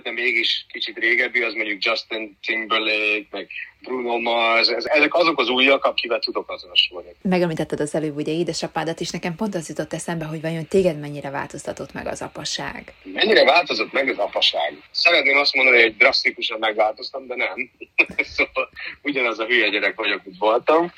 de 0.02 0.10
mégis 0.10 0.66
kicsit 0.68 0.98
régebbi, 0.98 1.42
az 1.42 1.54
mondjuk 1.54 1.84
Justin 1.84 2.38
Timberlake, 2.42 3.26
meg 3.30 3.48
Bruno 3.80 4.18
Mars, 4.18 4.68
ezek 4.68 5.14
azok 5.14 5.40
az 5.40 5.48
újak, 5.48 5.84
akivel 5.84 6.18
tudok 6.18 6.50
azonosulni. 6.50 7.08
Megemlítetted 7.22 7.80
az 7.80 7.94
előbb 7.94 8.16
ugye 8.16 8.32
édesapádat 8.32 9.00
is, 9.00 9.10
nekem 9.10 9.34
pont 9.34 9.54
az 9.54 9.68
jutott 9.68 9.92
eszembe, 9.92 10.24
hogy 10.24 10.40
vajon 10.40 10.66
téged 10.66 10.98
mennyire 10.98 11.30
változtatott 11.30 11.92
meg 11.92 12.06
az 12.06 12.22
apaság? 12.22 12.94
Mennyire 13.02 13.44
változott 13.44 13.92
meg 13.92 14.08
az 14.08 14.18
apaság? 14.18 14.82
Szeretném 14.90 15.36
azt 15.36 15.54
mondani, 15.54 15.82
hogy 15.82 15.96
drasztikusan 15.96 16.58
megváltoztam, 16.58 17.26
de 17.26 17.34
nem. 17.34 17.70
szóval 18.36 18.68
ugyanaz 19.02 19.38
a 19.38 19.44
hülye 19.44 19.68
gyerek 19.68 19.94
vagyok, 19.94 20.24
mint 20.24 20.38
voltam. 20.38 20.92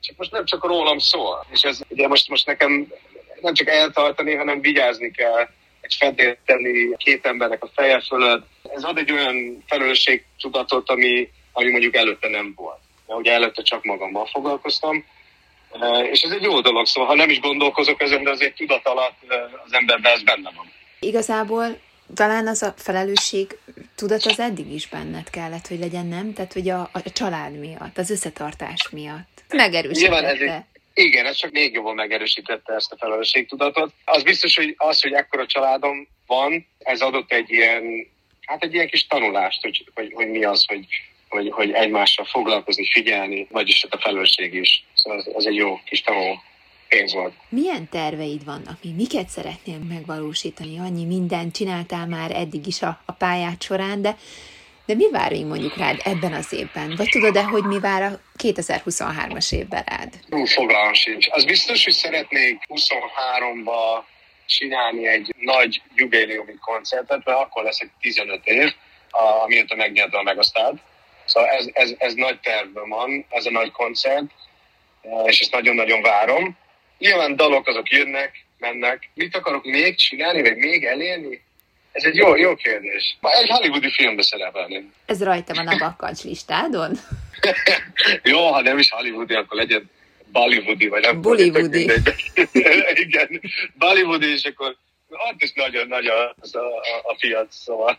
Csak 0.00 0.16
most 0.16 0.30
nem 0.30 0.44
csak 0.44 0.64
rólam 0.64 0.98
szól. 0.98 1.46
És 1.52 1.62
ez 1.62 1.80
ugye 1.88 2.08
most, 2.08 2.28
most 2.28 2.46
nekem 2.46 2.92
nem 3.40 3.54
csak 3.54 3.68
eltartani, 3.68 4.34
hanem 4.34 4.60
vigyázni 4.60 5.10
kell 5.10 5.48
egy 5.84 5.94
fedélt 5.98 6.38
tenni 6.44 6.96
két 6.96 7.26
embernek 7.26 7.62
a 7.62 7.70
feje 7.74 8.00
fölött. 8.00 8.46
Ez 8.74 8.84
ad 8.84 8.98
egy 8.98 9.12
olyan 9.12 9.64
felelősségtudatot, 9.66 10.90
ami, 10.90 11.28
ami 11.52 11.70
mondjuk 11.70 11.96
előtte 11.96 12.28
nem 12.28 12.52
volt. 12.56 12.80
Mert 13.06 13.20
ugye 13.20 13.32
előtte 13.32 13.62
csak 13.62 13.84
magammal 13.84 14.26
foglalkoztam, 14.26 15.04
e, 15.80 15.86
és 15.98 16.22
ez 16.22 16.30
egy 16.30 16.42
jó 16.42 16.60
dolog, 16.60 16.86
szóval 16.86 17.08
ha 17.08 17.14
nem 17.14 17.30
is 17.30 17.40
gondolkozok 17.40 18.02
ezen, 18.02 18.22
de 18.22 18.30
azért 18.30 18.56
tudat 18.56 18.86
alatt 18.86 19.16
e, 19.28 19.34
az 19.64 19.72
emberben 19.72 20.12
ez 20.12 20.22
benne 20.22 20.50
van. 20.56 20.72
Igazából 21.00 21.78
talán 22.14 22.46
az 22.46 22.62
a 22.62 22.74
felelősség 22.76 23.58
tudat 23.94 24.24
az 24.24 24.40
eddig 24.40 24.72
is 24.72 24.88
benned 24.88 25.30
kellett, 25.30 25.66
hogy 25.66 25.78
legyen, 25.78 26.06
nem? 26.06 26.32
Tehát, 26.32 26.52
hogy 26.52 26.68
a, 26.68 26.80
a 26.80 27.10
család 27.12 27.58
miatt, 27.58 27.98
az 27.98 28.10
összetartás 28.10 28.88
miatt. 28.90 29.44
Megerősítette. 29.48 30.66
Igen, 30.94 31.26
ez 31.26 31.36
csak 31.36 31.50
még 31.50 31.72
jobban 31.72 31.94
megerősítette 31.94 32.74
ezt 32.74 32.92
a 32.92 32.96
felelősségtudatot. 32.96 33.92
Az 34.04 34.22
biztos, 34.22 34.56
hogy 34.56 34.74
az, 34.76 35.02
hogy 35.02 35.12
ekkora 35.12 35.46
családom 35.46 36.08
van, 36.26 36.66
ez 36.78 37.00
adott 37.00 37.32
egy 37.32 37.50
ilyen, 37.50 38.06
hát 38.40 38.62
egy 38.62 38.74
ilyen 38.74 38.88
kis 38.88 39.06
tanulást, 39.06 39.62
hogy, 39.62 39.84
hogy, 39.94 40.12
hogy 40.14 40.30
mi 40.30 40.44
az, 40.44 40.64
hogy, 40.66 40.86
hogy, 41.28 41.50
hogy 41.50 41.70
egymással 41.70 42.24
foglalkozni, 42.24 42.86
figyelni, 42.90 43.46
vagyis 43.50 43.82
hát 43.82 43.94
a 43.94 43.98
felelősség 43.98 44.54
is. 44.54 44.84
Szóval 44.94 45.18
az, 45.18 45.30
az 45.34 45.46
egy 45.46 45.54
jó 45.54 45.80
kis 45.84 46.02
tanul 46.02 46.42
pénz 46.88 47.12
volt. 47.12 47.34
Milyen 47.48 47.88
terveid 47.88 48.44
vannak? 48.44 48.78
Mi 48.82 48.90
miket 48.90 49.28
szeretnél 49.28 49.78
megvalósítani? 49.78 50.78
Annyi 50.78 51.04
mindent 51.04 51.54
csináltál 51.54 52.06
már 52.06 52.30
eddig 52.30 52.66
is 52.66 52.82
a, 52.82 53.02
a 53.04 53.12
pályát 53.12 53.62
során, 53.62 54.02
de 54.02 54.16
de 54.86 54.94
mi 54.94 55.10
vár 55.10 55.30
még 55.30 55.46
mondjuk 55.46 55.76
rád 55.76 56.00
ebben 56.04 56.32
az 56.32 56.52
évben? 56.52 56.94
Vagy 56.96 57.08
tudod-e, 57.08 57.42
hogy 57.42 57.64
mi 57.64 57.78
vár 57.78 58.02
a 58.02 58.20
2023-as 58.42 59.52
évben 59.52 59.84
rád? 59.86 60.14
Hú, 60.30 60.44
fogalmam 60.44 60.92
sincs. 60.92 61.26
Az 61.30 61.44
biztos, 61.44 61.84
hogy 61.84 61.92
szeretnék 61.92 62.58
23-ba 62.68 64.02
csinálni 64.46 65.06
egy 65.06 65.34
nagy 65.38 65.82
jubileumi 65.94 66.54
koncertet, 66.60 67.24
mert 67.24 67.38
akkor 67.38 67.64
lesz 67.64 67.80
egy 67.80 67.90
15 68.00 68.46
év, 68.46 68.72
amióta 69.42 69.76
megnyertem 69.76 70.20
a 70.20 70.22
Megasztárt. 70.22 70.76
Szóval 71.24 71.50
ez, 71.50 71.68
ez, 71.72 71.94
ez 71.98 72.14
nagy 72.14 72.40
tervben 72.40 72.88
van, 72.88 73.26
ez 73.28 73.46
a 73.46 73.50
nagy 73.50 73.70
koncert, 73.70 74.24
és 75.24 75.40
ezt 75.40 75.52
nagyon-nagyon 75.52 76.02
várom. 76.02 76.56
Nyilván 76.98 77.36
dalok 77.36 77.68
azok 77.68 77.90
jönnek, 77.90 78.44
mennek. 78.58 79.10
Mit 79.14 79.36
akarok 79.36 79.64
még 79.64 79.96
csinálni, 79.96 80.42
vagy 80.42 80.56
még 80.56 80.84
elérni? 80.84 81.43
Ez 81.94 82.04
egy 82.04 82.14
jó, 82.14 82.36
jó 82.36 82.54
kérdés. 82.54 83.16
Ma 83.20 83.30
egy 83.32 83.48
hollywoodi 83.48 83.90
filmbe 83.90 84.22
szerepelni. 84.22 84.90
Ez 85.06 85.22
rajta 85.22 85.54
van 85.54 85.68
a 85.68 85.78
bakkancs 85.78 86.22
listádon? 86.22 86.92
jó, 88.32 88.52
ha 88.52 88.60
nem 88.60 88.78
is 88.78 88.90
hollywoodi, 88.90 89.34
akkor 89.34 89.56
legyen 89.56 89.90
Bollywoodi, 90.32 90.88
vagy 90.88 91.02
nem 91.02 91.20
Bollywoodi. 91.20 91.82
Igen, 93.04 93.40
Bollywoodi, 93.74 94.32
és 94.32 94.44
akkor 94.44 94.76
ott 95.08 95.42
is 95.42 95.52
nagyon 95.52 95.88
nagy 95.88 96.06
a, 96.06 96.28
a, 96.52 96.58
a 97.02 97.16
piac, 97.20 97.54
szóval 97.56 97.98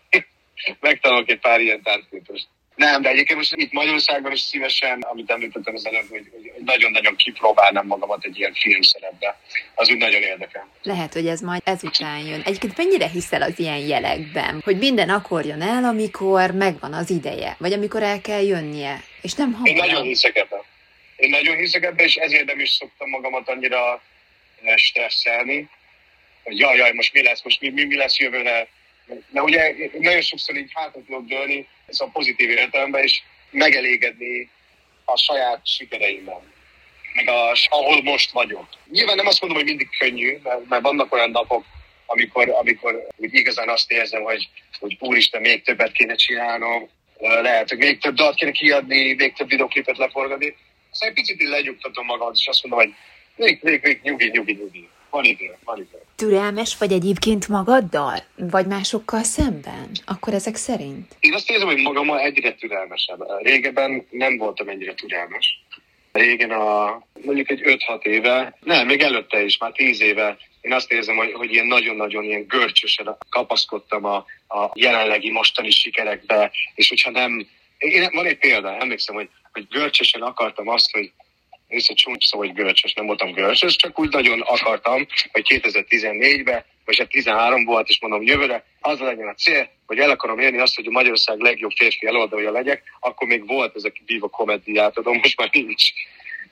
megtanulok 0.79 1.29
egy 1.29 1.39
pár 1.39 1.59
ilyen 1.59 1.81
tárcsképest. 1.81 2.47
Nem, 2.75 3.01
de 3.01 3.09
egyébként 3.09 3.39
most 3.39 3.53
itt 3.55 3.71
Magyarországon 3.71 4.31
is 4.31 4.39
szívesen, 4.39 5.01
amit 5.01 5.29
említettem 5.29 5.75
az 5.75 5.85
előbb, 5.85 6.09
hogy, 6.09 6.29
hogy 6.31 6.63
nagyon-nagyon 6.65 7.15
kipróbálnám 7.15 7.85
magamat 7.85 8.25
egy 8.25 8.37
ilyen 8.37 8.53
filmszerepbe. 8.53 9.39
Az 9.75 9.89
úgy 9.89 9.97
nagyon 9.97 10.21
érdekel. 10.21 10.67
Lehet, 10.83 11.13
hogy 11.13 11.27
ez 11.27 11.41
majd 11.41 11.61
ezután 11.65 12.19
jön. 12.19 12.41
Egyébként 12.45 12.77
mennyire 12.77 13.07
hiszel 13.07 13.41
az 13.41 13.59
ilyen 13.59 13.77
jelekben? 13.77 14.61
Hogy 14.63 14.77
minden 14.77 15.09
akkor 15.09 15.45
jön 15.45 15.61
el, 15.61 15.83
amikor 15.83 16.51
megvan 16.51 16.93
az 16.93 17.09
ideje, 17.09 17.55
vagy 17.59 17.73
amikor 17.73 18.03
el 18.03 18.21
kell 18.21 18.43
jönnie, 18.43 19.03
és 19.21 19.33
nem 19.33 19.53
hamar. 19.53 19.67
Én 19.67 19.75
nagyon 19.75 20.03
hiszek 20.03 20.35
ebben. 20.35 20.61
Én 21.15 21.29
nagyon 21.29 21.55
hiszek 21.55 21.83
ebben, 21.83 22.05
és 22.05 22.15
ezért 22.15 22.45
nem 22.45 22.59
is 22.59 22.69
szoktam 22.69 23.09
magamat 23.09 23.49
annyira 23.49 24.01
stresszelni, 24.75 25.69
hogy 26.43 26.59
jaj, 26.59 26.77
jaj, 26.77 26.91
most 26.91 27.13
mi 27.13 27.23
lesz, 27.23 27.43
most 27.43 27.61
mi, 27.61 27.69
mi, 27.69 27.83
mi 27.83 27.95
lesz 27.95 28.17
jövőre, 28.17 28.67
de 29.29 29.41
ugye 29.41 29.75
nagyon 29.99 30.21
sokszor 30.21 30.55
így 30.55 30.71
hátat 30.73 31.05
tudok 31.05 31.25
dőlni, 31.25 31.67
ez 31.85 31.99
a 31.99 32.09
pozitív 32.13 32.49
értelemben, 32.49 33.03
és 33.03 33.21
megelégedni 33.51 34.49
a 35.05 35.17
saját 35.17 35.67
sikereimben, 35.67 36.53
meg 37.13 37.27
a, 37.27 37.51
ahol 37.69 38.01
most 38.01 38.31
vagyok. 38.31 38.67
Nyilván 38.91 39.15
nem 39.15 39.27
azt 39.27 39.41
mondom, 39.41 39.59
hogy 39.59 39.67
mindig 39.67 39.89
könnyű, 39.97 40.37
mert, 40.43 40.67
mert 40.67 40.81
vannak 40.81 41.13
olyan 41.13 41.29
napok, 41.29 41.65
amikor, 42.05 42.49
amikor 42.49 43.07
úgy 43.17 43.33
igazán 43.33 43.69
azt 43.69 43.91
érzem, 43.91 44.23
hogy, 44.23 44.49
hogy 44.79 44.97
úristen, 44.99 45.41
még 45.41 45.63
többet 45.63 45.91
kéne 45.91 46.15
csinálnom, 46.15 46.89
lehet, 47.19 47.69
hogy 47.69 47.77
még 47.77 47.99
több 47.99 48.15
dalt 48.15 48.35
kéne 48.35 48.51
kiadni, 48.51 49.13
még 49.13 49.33
több 49.33 49.49
videoklipet 49.49 49.97
leforgatni. 49.97 50.55
Aztán 50.91 51.09
egy 51.09 51.15
picit 51.15 51.41
így 51.41 51.47
legyugtatom 51.47 52.05
magam, 52.05 52.31
és 52.33 52.47
azt 52.47 52.63
mondom, 52.63 52.87
hogy 52.87 52.95
még, 53.35 53.59
még, 53.61 53.81
még, 53.83 53.99
nyugi, 54.03 54.29
nyugi, 54.29 54.53
nyugi 54.53 54.89
van 55.15 55.23
idő, 55.23 55.57
van 55.63 55.77
idő. 55.77 56.01
Türelmes 56.15 56.77
vagy 56.77 56.91
egyébként 56.91 57.47
magaddal? 57.47 58.17
Vagy 58.35 58.67
másokkal 58.67 59.23
szemben? 59.23 59.91
Akkor 60.05 60.33
ezek 60.33 60.55
szerint? 60.55 61.15
Én 61.19 61.33
azt 61.33 61.49
érzem, 61.49 61.67
hogy 61.67 61.81
magammal 61.81 62.19
egyre 62.19 62.53
türelmesebb. 62.53 63.19
Régebben 63.41 64.07
nem 64.09 64.37
voltam 64.37 64.69
ennyire 64.69 64.93
türelmes. 64.93 65.63
Régen 66.11 66.51
a 66.51 67.01
mondjuk 67.25 67.49
egy 67.49 67.61
5-6 67.63 68.03
éve, 68.03 68.57
nem, 68.63 68.85
még 68.85 69.01
előtte 69.01 69.43
is, 69.43 69.57
már 69.57 69.71
10 69.71 70.01
éve 70.01 70.37
én 70.61 70.73
azt 70.73 70.91
érzem, 70.91 71.15
hogy, 71.15 71.33
hogy 71.33 71.51
ilyen 71.51 71.65
nagyon-nagyon 71.65 72.23
ilyen 72.23 72.45
görcsösen 72.47 73.17
kapaszkodtam 73.29 74.05
a, 74.05 74.15
a 74.47 74.71
jelenlegi 74.73 75.31
mostani 75.31 75.69
sikerekbe, 75.69 76.51
és 76.75 76.89
hogyha 76.89 77.11
nem, 77.11 77.47
én, 77.77 78.09
van 78.13 78.25
egy 78.25 78.37
példa, 78.37 78.77
emlékszem, 78.77 79.15
hogy, 79.15 79.29
hogy 79.51 79.67
görcsösen 79.69 80.21
akartam 80.21 80.67
azt, 80.67 80.91
hogy 80.91 81.11
egy 81.75 81.95
csúcs 81.95 82.25
szó, 82.25 82.37
hogy 82.37 82.53
görcsös, 82.53 82.93
nem 82.93 83.05
voltam 83.05 83.31
görcsös, 83.31 83.75
csak 83.75 83.99
úgy 83.99 84.11
nagyon 84.11 84.41
akartam, 84.41 85.07
hogy 85.31 85.45
2014-ben, 85.49 86.65
vagy 86.85 87.07
13 87.09 87.57
hát 87.57 87.67
volt, 87.67 87.89
és 87.89 87.99
mondom, 88.01 88.21
jövőre 88.21 88.65
az 88.79 88.99
legyen 88.99 89.27
a 89.27 89.33
cél, 89.33 89.69
hogy 89.85 89.99
el 89.99 90.09
akarom 90.09 90.39
érni 90.39 90.59
azt, 90.59 90.75
hogy 90.75 90.87
a 90.87 90.91
Magyarország 90.91 91.39
legjobb 91.39 91.71
férfi 91.75 92.07
előadója 92.07 92.51
legyek, 92.51 92.83
akkor 92.99 93.27
még 93.27 93.47
volt 93.47 93.75
ez 93.75 93.83
a 93.83 93.91
Viva 94.05 94.27
Comedy 94.27 94.77
átadom, 94.77 95.17
most 95.17 95.37
már 95.37 95.49
nincs. 95.51 95.83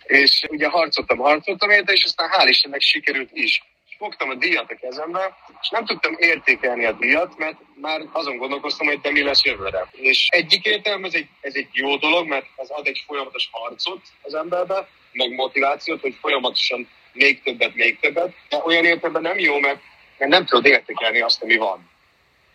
És 0.04 0.46
ugye 0.50 0.68
harcoltam, 0.68 1.18
harcoltam 1.18 1.70
érte, 1.70 1.92
és 1.94 2.04
aztán 2.04 2.30
hál' 2.32 2.48
Istennek 2.50 2.82
sikerült 2.82 3.30
is 3.34 3.62
fogtam 3.98 4.30
a 4.30 4.36
díjat 4.36 4.72
a 4.72 4.76
kezembe, 4.76 5.38
és 5.62 5.70
nem 5.70 5.86
tudtam 5.86 6.16
értékelni 6.18 6.86
a 6.86 6.92
díjat, 6.92 7.38
mert 7.38 7.58
már 7.82 8.02
azon 8.12 8.38
gondolkoztam, 8.38 8.88
hogy 8.88 9.00
de 9.00 9.12
mi 9.12 9.24
lesz 9.24 9.44
jövőre. 9.44 9.88
És 9.92 10.28
egyik 10.30 10.66
értelme 10.66 11.08
ez 11.08 11.14
egy, 11.14 11.28
ez 11.42 11.56
egy 11.56 11.68
jó 11.72 11.98
dolog, 11.98 12.28
mert 12.28 12.46
ez 12.56 12.70
ad 12.70 12.88
egy 12.88 13.04
folyamatos 13.08 13.48
harcot 13.52 14.02
az 14.22 14.34
emberbe, 14.34 14.88
meg 15.14 15.32
motivációt, 15.32 16.02
hogy 16.02 16.16
folyamatosan 16.22 16.88
még 17.14 17.42
többet, 17.42 17.76
még 17.76 18.00
többet, 18.00 18.34
de 18.50 18.62
olyan 18.66 18.86
értelemben 18.86 19.22
nem 19.22 19.40
jó, 19.40 19.60
mert, 19.60 19.80
mert 20.18 20.32
nem 20.32 20.46
tudod 20.46 20.66
értékelni 20.66 21.22
azt, 21.22 21.44
ami 21.44 21.56
van. 21.56 21.90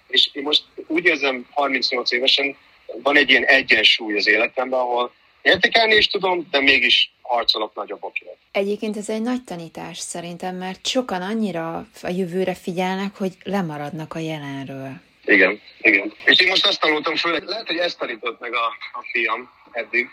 És 0.09 0.29
én 0.33 0.43
most 0.43 0.63
úgy 0.87 1.05
érzem 1.05 1.47
38 1.51 2.13
évesen, 2.13 2.57
van 3.03 3.17
egy 3.17 3.31
ilyen 3.31 3.45
egyensúly 3.45 4.17
az 4.17 4.29
életemben, 4.29 4.79
ahol 4.79 5.13
értékelni 5.43 5.95
is 5.95 6.07
tudom, 6.07 6.49
de 6.51 6.61
mégis 6.61 7.11
harcolok 7.23 7.75
nagyobbokért. 7.75 8.37
Egyébként 8.53 8.97
ez 8.97 9.09
egy 9.09 9.23
nagy 9.23 9.45
tanítás 9.45 9.99
szerintem, 9.99 10.57
mert 10.57 10.87
sokan 10.87 11.23
annyira 11.23 11.87
a 12.03 12.09
jövőre 12.09 12.55
figyelnek, 12.55 13.17
hogy 13.17 13.33
lemaradnak 13.45 14.15
a 14.15 14.19
jelenről. 14.19 14.91
Igen, 15.25 15.61
igen. 15.81 16.13
És 16.25 16.41
én 16.41 16.49
most 16.49 16.67
azt 16.67 16.81
tanultam 16.81 17.17
főleg, 17.17 17.45
lehet, 17.45 17.67
hogy 17.67 17.77
ezt 17.77 17.99
tanított 17.99 18.41
meg 18.41 18.55
a, 18.55 18.67
a 18.93 19.05
fiam 19.13 19.51
eddig, 19.73 20.09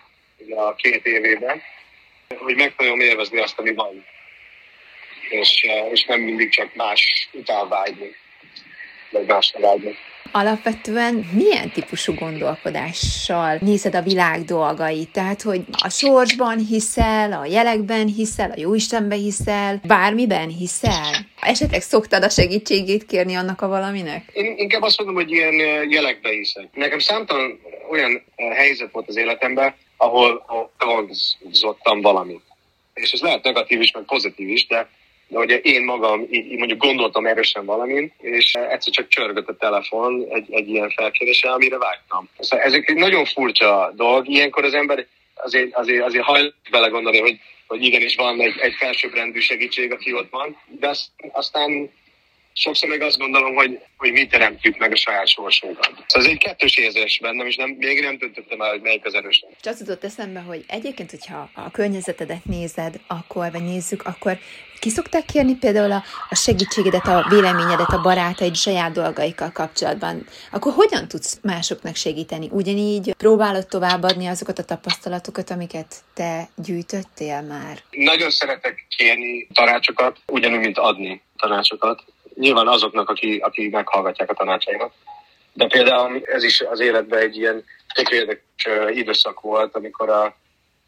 a 0.55 0.75
két 0.75 1.05
évében, 1.05 1.61
hogy 2.37 2.55
megtanulom 2.55 2.99
élvezni 2.99 3.39
azt, 3.39 3.59
ami 3.59 3.73
van. 3.73 4.05
És, 5.29 5.65
és 5.91 6.05
nem 6.05 6.19
mindig 6.19 6.49
csak 6.49 6.75
más 6.75 7.29
után 7.33 7.69
vágyni, 7.69 8.15
vagy 9.11 9.25
másra 9.25 9.59
vágyni. 9.59 9.95
Alapvetően 10.31 11.13
milyen 11.33 11.71
típusú 11.71 12.13
gondolkodással 12.13 13.57
nézed 13.61 13.95
a 13.95 14.01
világ 14.01 14.43
dolgait? 14.43 15.09
Tehát, 15.09 15.41
hogy 15.41 15.61
a 15.83 15.89
sorsban 15.89 16.57
hiszel, 16.57 17.33
a 17.33 17.45
jelekben 17.45 18.07
hiszel, 18.07 18.51
a 18.51 18.59
jóistenben 18.59 19.17
hiszel, 19.17 19.81
bármiben 19.87 20.47
hiszel? 20.47 21.13
Esetleg 21.41 21.81
szoktad 21.81 22.23
a 22.23 22.29
segítségét 22.29 23.05
kérni 23.05 23.35
annak 23.35 23.61
a 23.61 23.67
valaminek? 23.67 24.23
Én 24.33 24.53
inkább 24.57 24.81
azt 24.81 24.97
mondom, 24.97 25.15
hogy 25.15 25.31
ilyen 25.31 25.53
jelekbe 25.89 26.29
hiszek. 26.29 26.67
Nekem 26.73 26.99
számtalan 26.99 27.59
olyan 27.89 28.23
helyzet 28.55 28.91
volt 28.91 29.07
az 29.07 29.15
életemben, 29.15 29.75
ahol 29.97 30.45
dolgozottam 30.77 32.01
valamit. 32.01 32.41
És 32.93 33.11
ez 33.11 33.21
lehet 33.21 33.43
negatív 33.43 33.81
is, 33.81 33.91
meg 33.91 34.03
pozitív 34.03 34.49
is, 34.49 34.67
de 34.67 34.89
de 35.27 35.39
ugye 35.39 35.57
én 35.57 35.83
magam 35.83 36.27
így, 36.29 36.57
mondjuk 36.57 36.79
gondoltam 36.79 37.25
erősen 37.25 37.65
valamin, 37.65 38.13
és 38.17 38.53
egyszer 38.53 38.93
csak 38.93 39.07
csörgött 39.07 39.47
a 39.47 39.55
telefon 39.55 40.25
egy, 40.29 40.53
egy 40.53 40.69
ilyen 40.69 40.89
felkéréssel, 40.89 41.53
amire 41.53 41.77
vágtam. 41.77 42.29
Szóval 42.39 42.65
ezek 42.65 42.89
egy 42.89 42.95
nagyon 42.95 43.25
furcsa 43.25 43.91
dolog, 43.95 44.27
ilyenkor 44.29 44.63
az 44.63 44.73
ember 44.73 45.05
azért, 45.35 45.75
azért, 45.75 46.03
azért 46.03 46.23
hajl 46.23 46.53
bele 46.69 46.87
gondolni, 46.87 47.19
hogy, 47.19 47.39
hogy 47.67 47.83
igenis 47.83 48.15
van 48.15 48.41
egy, 48.41 48.57
egy 48.59 48.73
felsőbbrendű 48.73 49.39
segítség, 49.39 49.91
aki 49.91 50.13
ott 50.13 50.29
van, 50.29 50.57
de 50.67 50.87
azt, 50.87 51.09
aztán 51.31 51.91
sokszor 52.55 52.89
meg 52.89 53.01
azt 53.01 53.17
gondolom, 53.17 53.55
hogy, 53.55 53.79
hogy 53.97 54.11
mi 54.11 54.27
teremtjük 54.27 54.77
meg 54.77 54.91
a 54.91 54.95
saját 54.95 55.27
sorsunkat. 55.27 55.91
Szóval 56.07 56.27
ez 56.27 56.33
egy 56.33 56.37
kettős 56.37 56.77
érzés 56.77 57.19
bennem, 57.21 57.47
és 57.47 57.55
nem, 57.55 57.69
még 57.69 58.01
nem 58.01 58.17
döntöttem 58.17 58.61
el, 58.61 58.69
hogy 58.69 58.81
melyik 58.81 59.05
az 59.05 59.13
erősebb. 59.13 59.49
És 59.61 59.69
azt 59.69 59.79
jutott 59.79 60.03
eszembe, 60.03 60.39
hogy 60.39 60.63
egyébként, 60.67 61.09
hogyha 61.09 61.49
a 61.53 61.71
környezetedet 61.71 62.45
nézed, 62.45 62.99
akkor, 63.07 63.51
vagy 63.51 63.63
nézzük, 63.63 64.05
akkor 64.05 64.37
ki 64.79 64.89
szokták 64.89 65.25
kérni 65.25 65.55
például 65.55 65.91
a, 65.91 66.03
a 66.29 66.35
segítségedet, 66.35 67.07
a 67.07 67.25
véleményedet, 67.29 67.89
a 67.89 68.01
barátaid 68.01 68.55
saját 68.55 68.91
dolgaikkal 68.91 69.51
kapcsolatban, 69.51 70.27
akkor 70.51 70.73
hogyan 70.73 71.07
tudsz 71.07 71.39
másoknak 71.41 71.95
segíteni? 71.95 72.47
Ugyanígy 72.51 73.15
próbálod 73.17 73.67
továbbadni 73.67 74.27
azokat 74.27 74.59
a 74.59 74.63
tapasztalatokat, 74.63 75.49
amiket 75.49 75.95
te 76.13 76.47
gyűjtöttél 76.55 77.41
már? 77.41 77.77
Nagyon 77.89 78.29
szeretek 78.29 78.85
kérni 78.97 79.47
tanácsokat, 79.53 80.17
ugyanúgy, 80.27 80.59
mint 80.59 80.77
adni 80.77 81.21
tanácsokat 81.37 82.03
nyilván 82.35 82.67
azoknak, 82.67 83.09
aki, 83.09 83.37
aki 83.37 83.67
meghallgatják 83.67 84.29
a 84.29 84.33
tanácsaimat. 84.33 84.93
De 85.53 85.67
például 85.67 86.21
ez 86.25 86.43
is 86.43 86.61
az 86.61 86.79
életben 86.79 87.19
egy 87.19 87.37
ilyen 87.37 87.63
tök 87.93 88.09
érdekes 88.09 88.67
időszak 88.89 89.41
volt, 89.41 89.75
amikor 89.75 90.09
a, 90.09 90.35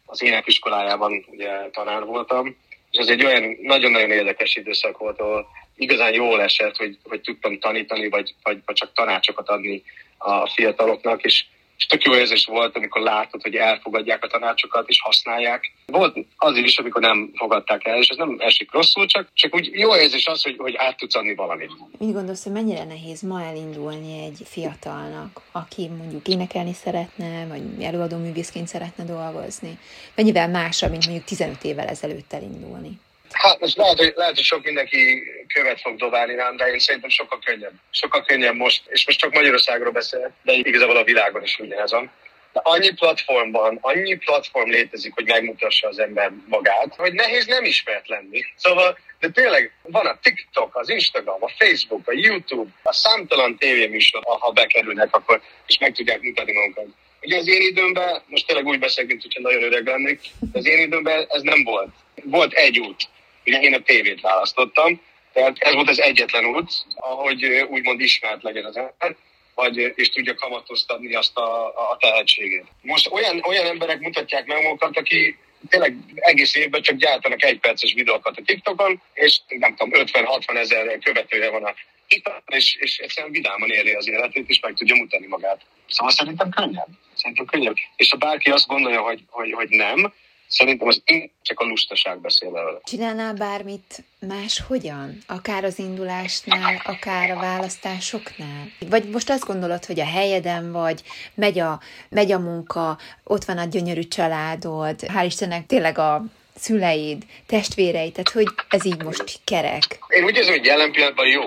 az 0.06 0.22
énekiskolájában 0.22 1.24
ugye 1.30 1.50
tanár 1.72 2.04
voltam, 2.04 2.56
és 2.90 2.98
ez 2.98 3.08
egy 3.08 3.24
olyan 3.24 3.56
nagyon-nagyon 3.62 4.10
érdekes 4.10 4.56
időszak 4.56 4.98
volt, 4.98 5.20
ahol 5.20 5.46
igazán 5.76 6.14
jól 6.14 6.42
esett, 6.42 6.76
hogy, 6.76 6.98
hogy 7.02 7.20
tudtam 7.20 7.58
tanítani, 7.58 8.08
vagy, 8.08 8.34
vagy, 8.42 8.58
vagy 8.64 8.76
csak 8.76 8.92
tanácsokat 8.92 9.48
adni 9.48 9.82
a 10.18 10.48
fiataloknak, 10.48 11.22
és 11.22 11.44
és 11.78 11.86
tök 11.86 12.02
jó 12.02 12.14
érzés 12.14 12.44
volt, 12.44 12.76
amikor 12.76 13.00
látod, 13.02 13.42
hogy 13.42 13.54
elfogadják 13.54 14.24
a 14.24 14.26
tanácsokat 14.26 14.88
és 14.88 15.00
használják. 15.00 15.72
Volt 15.86 16.16
az 16.36 16.56
is, 16.56 16.78
amikor 16.78 17.00
nem 17.00 17.30
fogadták 17.34 17.86
el, 17.86 17.98
és 17.98 18.08
ez 18.08 18.16
nem 18.16 18.36
esik 18.38 18.72
rosszul, 18.72 19.06
csak, 19.06 19.28
csak 19.32 19.54
úgy 19.54 19.70
jó 19.72 19.96
érzés 19.96 20.26
az, 20.26 20.42
hogy, 20.42 20.56
hogy 20.58 20.74
át 20.76 20.96
tudsz 20.96 21.14
adni 21.14 21.34
valamit. 21.34 21.70
Mit 21.98 22.12
gondolsz, 22.12 22.44
hogy 22.44 22.52
mennyire 22.52 22.84
nehéz 22.84 23.22
ma 23.22 23.42
elindulni 23.42 24.24
egy 24.24 24.40
fiatalnak, 24.44 25.40
aki 25.52 25.88
mondjuk 25.88 26.28
énekelni 26.28 26.72
szeretne, 26.72 27.46
vagy 27.46 27.82
előadó 27.82 28.16
művészként 28.16 28.68
szeretne 28.68 29.04
dolgozni? 29.04 29.78
Mennyivel 30.14 30.48
másabb, 30.48 30.90
mint 30.90 31.04
mondjuk 31.04 31.26
15 31.26 31.64
évvel 31.64 31.86
ezelőtt 31.86 32.32
elindulni? 32.32 32.98
Hát 33.32 33.60
most 33.60 33.76
lehet, 33.76 33.98
hogy, 33.98 34.12
lehet, 34.16 34.34
hogy 34.34 34.44
sok 34.44 34.64
mindenki 34.64 35.22
követ 35.54 35.80
fog 35.80 35.96
dobálni 35.96 36.34
rám, 36.34 36.56
de 36.56 36.66
én 36.66 36.78
szerintem 36.78 37.10
sokkal 37.10 37.38
könnyebb. 37.44 37.72
Sokkal 37.90 38.22
könnyebb 38.22 38.54
most, 38.54 38.82
és 38.86 39.06
most 39.06 39.18
csak 39.18 39.32
Magyarországról 39.32 39.92
beszél, 39.92 40.32
de 40.42 40.52
igazából 40.52 40.96
a 40.96 41.04
világon 41.04 41.42
is 41.42 41.58
ugyanez 41.58 41.90
van. 41.90 42.10
De 42.52 42.60
annyi 42.62 42.92
platformban, 42.92 43.78
annyi 43.80 44.16
platform 44.16 44.70
létezik, 44.70 45.14
hogy 45.14 45.26
megmutassa 45.26 45.88
az 45.88 45.98
ember 45.98 46.32
magát, 46.46 46.94
hogy 46.96 47.12
nehéz 47.12 47.46
nem 47.46 47.64
ismert 47.64 48.08
lenni. 48.08 48.44
Szóval, 48.56 48.98
de 49.20 49.28
tényleg 49.28 49.72
van 49.82 50.06
a 50.06 50.18
TikTok, 50.22 50.76
az 50.76 50.88
Instagram, 50.88 51.42
a 51.42 51.50
Facebook, 51.58 52.08
a 52.08 52.12
YouTube, 52.12 52.70
a 52.82 52.92
számtalan 52.92 53.56
tévéműsor, 53.56 54.22
ha 54.24 54.50
bekerülnek, 54.50 55.14
akkor 55.14 55.40
és 55.66 55.78
meg 55.78 55.92
tudják 55.92 56.20
mutatni 56.20 56.52
magukat. 56.52 56.86
Ugye 57.22 57.36
az 57.36 57.48
én 57.48 57.60
időmben, 57.60 58.22
most 58.26 58.46
tényleg 58.46 58.66
úgy 58.66 58.78
beszélünk, 58.78 59.22
hogyha 59.22 59.40
nagyon 59.40 59.62
öreg 59.62 59.86
lennék, 59.86 60.20
az 60.52 60.66
én 60.66 60.78
időmben 60.78 61.26
ez 61.28 61.42
nem 61.42 61.62
volt. 61.64 61.88
Volt 62.24 62.52
egy 62.52 62.78
út. 62.78 63.08
Ugye 63.48 63.60
én 63.60 63.74
a 63.74 63.82
tévét 63.82 64.20
választottam, 64.20 65.00
tehát 65.32 65.58
ez 65.58 65.74
volt 65.74 65.88
az 65.88 66.00
egyetlen 66.00 66.44
út, 66.44 66.70
ahogy 66.94 67.44
úgymond 67.68 68.00
ismert 68.00 68.42
legyen 68.42 68.64
az 68.64 68.76
ember, 68.76 69.16
vagy, 69.54 69.92
és 69.94 70.10
tudja 70.10 70.34
kamatoztatni 70.34 71.14
azt 71.14 71.36
a, 71.36 71.66
a 71.66 71.96
tehetségét. 72.00 72.64
Most 72.82 73.10
olyan, 73.10 73.42
olyan 73.46 73.66
emberek 73.66 74.00
mutatják 74.00 74.46
meg 74.46 74.62
magukat, 74.62 74.98
aki 74.98 75.38
tényleg 75.68 75.96
egész 76.14 76.54
évben 76.54 76.82
csak 76.82 76.96
gyártanak 76.96 77.44
egy 77.44 77.58
perces 77.58 77.92
videókat 77.94 78.36
a 78.36 78.42
TikTokon, 78.44 79.02
és 79.14 79.40
nem 79.48 79.74
tudom, 79.76 80.00
50-60 80.04 80.56
ezer 80.56 80.98
követője 80.98 81.50
van 81.50 81.64
a 81.64 81.74
TikTokon, 82.08 82.42
és, 82.46 82.76
és 82.80 82.98
egyszerűen 82.98 83.32
vidáman 83.32 83.70
éli 83.70 83.92
az 83.92 84.08
életét, 84.08 84.48
és 84.48 84.60
meg 84.60 84.74
tudja 84.74 84.94
mutatni 84.94 85.26
magát. 85.26 85.60
Szóval 85.88 86.12
szerintem 86.12 86.50
könnyebb. 86.50 86.88
Szerintem 87.14 87.44
könnyebb. 87.44 87.76
És 87.96 88.10
ha 88.10 88.16
bárki 88.16 88.50
azt 88.50 88.66
gondolja, 88.66 89.00
hogy, 89.00 89.20
hogy, 89.30 89.52
hogy 89.52 89.68
nem, 89.68 90.12
Szerintem 90.48 90.88
az 90.88 91.02
én 91.04 91.30
csak 91.42 91.60
a 91.60 91.64
lustaság 91.64 92.20
beszél 92.20 92.56
el. 92.56 92.80
Csinálnál 92.84 93.34
bármit 93.34 94.04
más 94.20 94.62
hogyan? 94.66 95.18
Akár 95.26 95.64
az 95.64 95.78
indulásnál, 95.78 96.82
akár 96.84 97.30
a 97.30 97.40
választásoknál? 97.40 98.66
Vagy 98.88 99.08
most 99.08 99.30
azt 99.30 99.46
gondolod, 99.46 99.84
hogy 99.84 100.00
a 100.00 100.06
helyeden 100.06 100.72
vagy, 100.72 101.00
megy 101.34 101.58
a, 101.58 101.80
megy 102.08 102.32
a 102.32 102.38
munka, 102.38 102.98
ott 103.24 103.44
van 103.44 103.58
a 103.58 103.64
gyönyörű 103.64 104.02
családod, 104.02 105.00
hál' 105.00 105.24
Istennek 105.24 105.66
tényleg 105.66 105.98
a 105.98 106.24
szüleid, 106.54 107.22
testvéreid, 107.46 108.12
tehát 108.12 108.30
hogy 108.30 108.46
ez 108.68 108.84
így 108.84 109.02
most 109.02 109.40
kerek? 109.44 109.98
Én 110.08 110.24
úgy 110.24 110.36
érzem, 110.36 110.52
hogy 110.52 110.64
jelen 110.64 110.92
pillanatban 110.92 111.26
jó, 111.26 111.42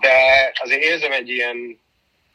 de 0.00 0.12
azért 0.62 0.82
érzem 0.82 1.12
egy 1.12 1.28
ilyen, 1.28 1.78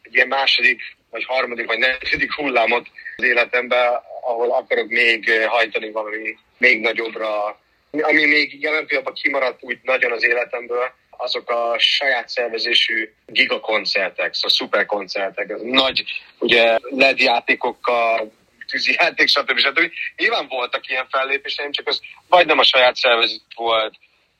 egy 0.02 0.16
ilyen 0.16 0.28
második, 0.28 0.82
vagy 1.10 1.24
harmadik, 1.24 1.66
vagy 1.66 1.78
negyedik 1.78 2.34
hullámot 2.34 2.88
az 3.16 3.24
életemben, 3.24 3.90
ahol 4.22 4.52
akarok 4.52 4.88
még 4.88 5.32
hajtani 5.48 5.92
valami 5.92 6.38
még 6.58 6.82
nagyobbra, 6.82 7.60
Ami 7.92 8.26
még 8.26 8.62
jelen 8.62 8.86
pillanatban 8.86 9.14
kimaradt 9.22 9.64
úgy 9.64 9.80
nagyon 9.84 10.12
az 10.12 10.24
életemből, 10.24 10.94
azok 11.10 11.50
a 11.50 11.76
saját 11.78 12.30
szervezésű 12.30 13.14
gigakoncertek, 13.26 14.34
szóval 14.34 14.50
szuperkoncertek, 14.50 15.62
nagy 15.62 16.04
ugye 16.40 16.78
LED 16.90 17.20
játékokkal, 17.20 18.32
tűzi 18.68 18.96
játék, 19.00 19.28
stb. 19.28 19.58
stb. 19.58 19.92
Nyilván 20.16 20.48
voltak 20.48 20.90
ilyen 20.90 21.08
fellépéseim, 21.10 21.72
csak 21.72 21.88
az 21.88 22.00
vagy 22.30 22.46
nem 22.46 22.60
a 22.60 22.64
saját 22.64 22.96
szervezet 22.96 23.42
volt, 23.56 23.94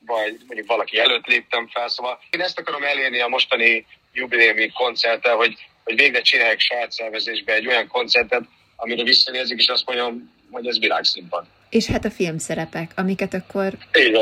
vagy 0.06 0.36
mondjuk 0.46 0.66
valaki 0.66 0.98
előtt 0.98 1.26
léptem 1.26 1.68
fel, 1.68 1.88
szóval 1.88 2.18
én 2.30 2.40
ezt 2.40 2.58
akarom 2.58 2.82
elérni 2.82 3.20
a 3.20 3.28
mostani 3.28 3.86
jubiléumi 4.12 4.72
koncerttel, 4.72 5.36
hogy, 5.36 5.54
hogy 5.84 5.94
végre 5.94 6.20
csináljak 6.20 6.60
saját 6.60 6.92
szervezésbe 6.92 7.52
egy 7.52 7.66
olyan 7.66 7.88
koncertet, 7.88 8.42
amire 8.82 9.02
visszanézik, 9.02 9.58
és 9.58 9.66
azt 9.66 9.86
mondjam, 9.86 10.30
hogy 10.50 10.66
ez 10.66 10.78
világszínpad. 10.78 11.44
És 11.68 11.86
hát 11.86 12.04
a 12.04 12.10
filmszerepek, 12.10 12.92
amiket 12.96 13.34
akkor 13.34 13.76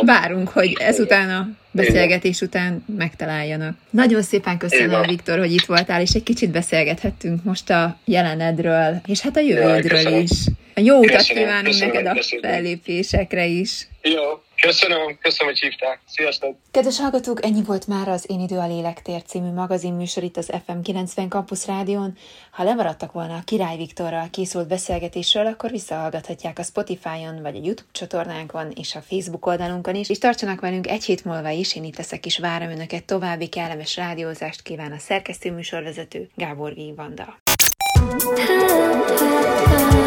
várunk, 0.04 0.48
hogy 0.48 0.76
ezután 0.78 1.30
a 1.30 1.48
beszélgetés 1.70 2.40
után 2.40 2.84
megtaláljanak. 2.96 3.76
Nagyon 3.90 4.22
szépen 4.22 4.58
köszönöm, 4.58 5.02
Viktor, 5.02 5.38
hogy 5.38 5.52
itt 5.52 5.64
voltál, 5.64 6.00
és 6.00 6.10
egy 6.10 6.22
kicsit 6.22 6.50
beszélgethettünk 6.50 7.44
most 7.44 7.70
a 7.70 7.98
jelenedről, 8.04 9.00
és 9.06 9.20
hát 9.20 9.36
a 9.36 9.40
jövődről 9.40 10.22
is. 10.22 10.30
A 10.74 10.80
jó 10.80 10.98
utat 10.98 11.22
kívánunk 11.22 11.64
köszönöm, 11.64 11.92
neked 11.92 12.06
a 12.06 12.14
köszönöm. 12.14 12.50
fellépésekre 12.50 13.46
is. 13.46 13.88
Jó, 14.02 14.42
Köszönöm, 14.60 15.18
köszönöm, 15.20 15.52
hogy 15.52 15.58
hívták. 15.60 16.00
Sziasztok! 16.06 16.56
Kedves 16.70 16.98
hallgatók, 16.98 17.44
ennyi 17.44 17.62
volt 17.62 17.86
már 17.86 18.08
az 18.08 18.24
Én 18.28 18.40
idő 18.40 18.58
a 18.58 18.66
lélektér 18.66 19.22
című 19.22 19.52
magazinműsor 19.52 20.22
itt 20.22 20.36
az 20.36 20.52
FM 20.64 20.80
90 20.82 21.28
Campus 21.28 21.66
Rádión. 21.66 22.16
Ha 22.50 22.64
lemaradtak 22.64 23.12
volna 23.12 23.34
a 23.34 23.42
Király 23.44 23.76
Viktorral 23.76 24.28
készült 24.30 24.68
beszélgetésről, 24.68 25.46
akkor 25.46 25.70
visszahallgathatják 25.70 26.58
a 26.58 26.62
Spotify-on, 26.62 27.42
vagy 27.42 27.56
a 27.56 27.60
YouTube 27.62 27.88
csatornánkon, 27.92 28.70
és 28.74 28.94
a 28.94 29.00
Facebook 29.00 29.46
oldalunkon 29.46 29.94
is. 29.94 30.08
És 30.08 30.18
tartsanak 30.18 30.60
velünk 30.60 30.86
egy 30.86 31.04
hét 31.04 31.24
múlva 31.24 31.48
is, 31.48 31.74
én 31.74 31.84
itt 31.84 31.96
leszek 31.96 32.26
és 32.26 32.38
várom 32.38 32.70
Önöket 32.70 33.04
további 33.04 33.48
kellemes 33.48 33.96
rádiózást 33.96 34.62
kíván 34.62 34.92
a 34.92 34.98
szerkesztő 34.98 35.52
műsorvezető 35.52 36.28
Gábor 36.34 36.74
G. 36.74 36.96
Vanda. 36.96 37.38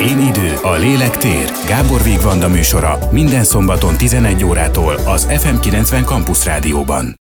Én 0.08 0.20
idő, 0.20 0.54
a 0.62 0.74
lélek 0.74 1.18
tér. 1.18 1.52
Gábor 1.68 2.04
Vigvanda 2.04 2.48
műsora 2.48 2.98
minden 3.12 3.44
szombaton 3.44 3.98
11 3.98 4.44
órától 4.44 4.94
az 4.94 5.28
FM90 5.30 6.06
Campus 6.06 6.46
Rádióban. 6.46 7.16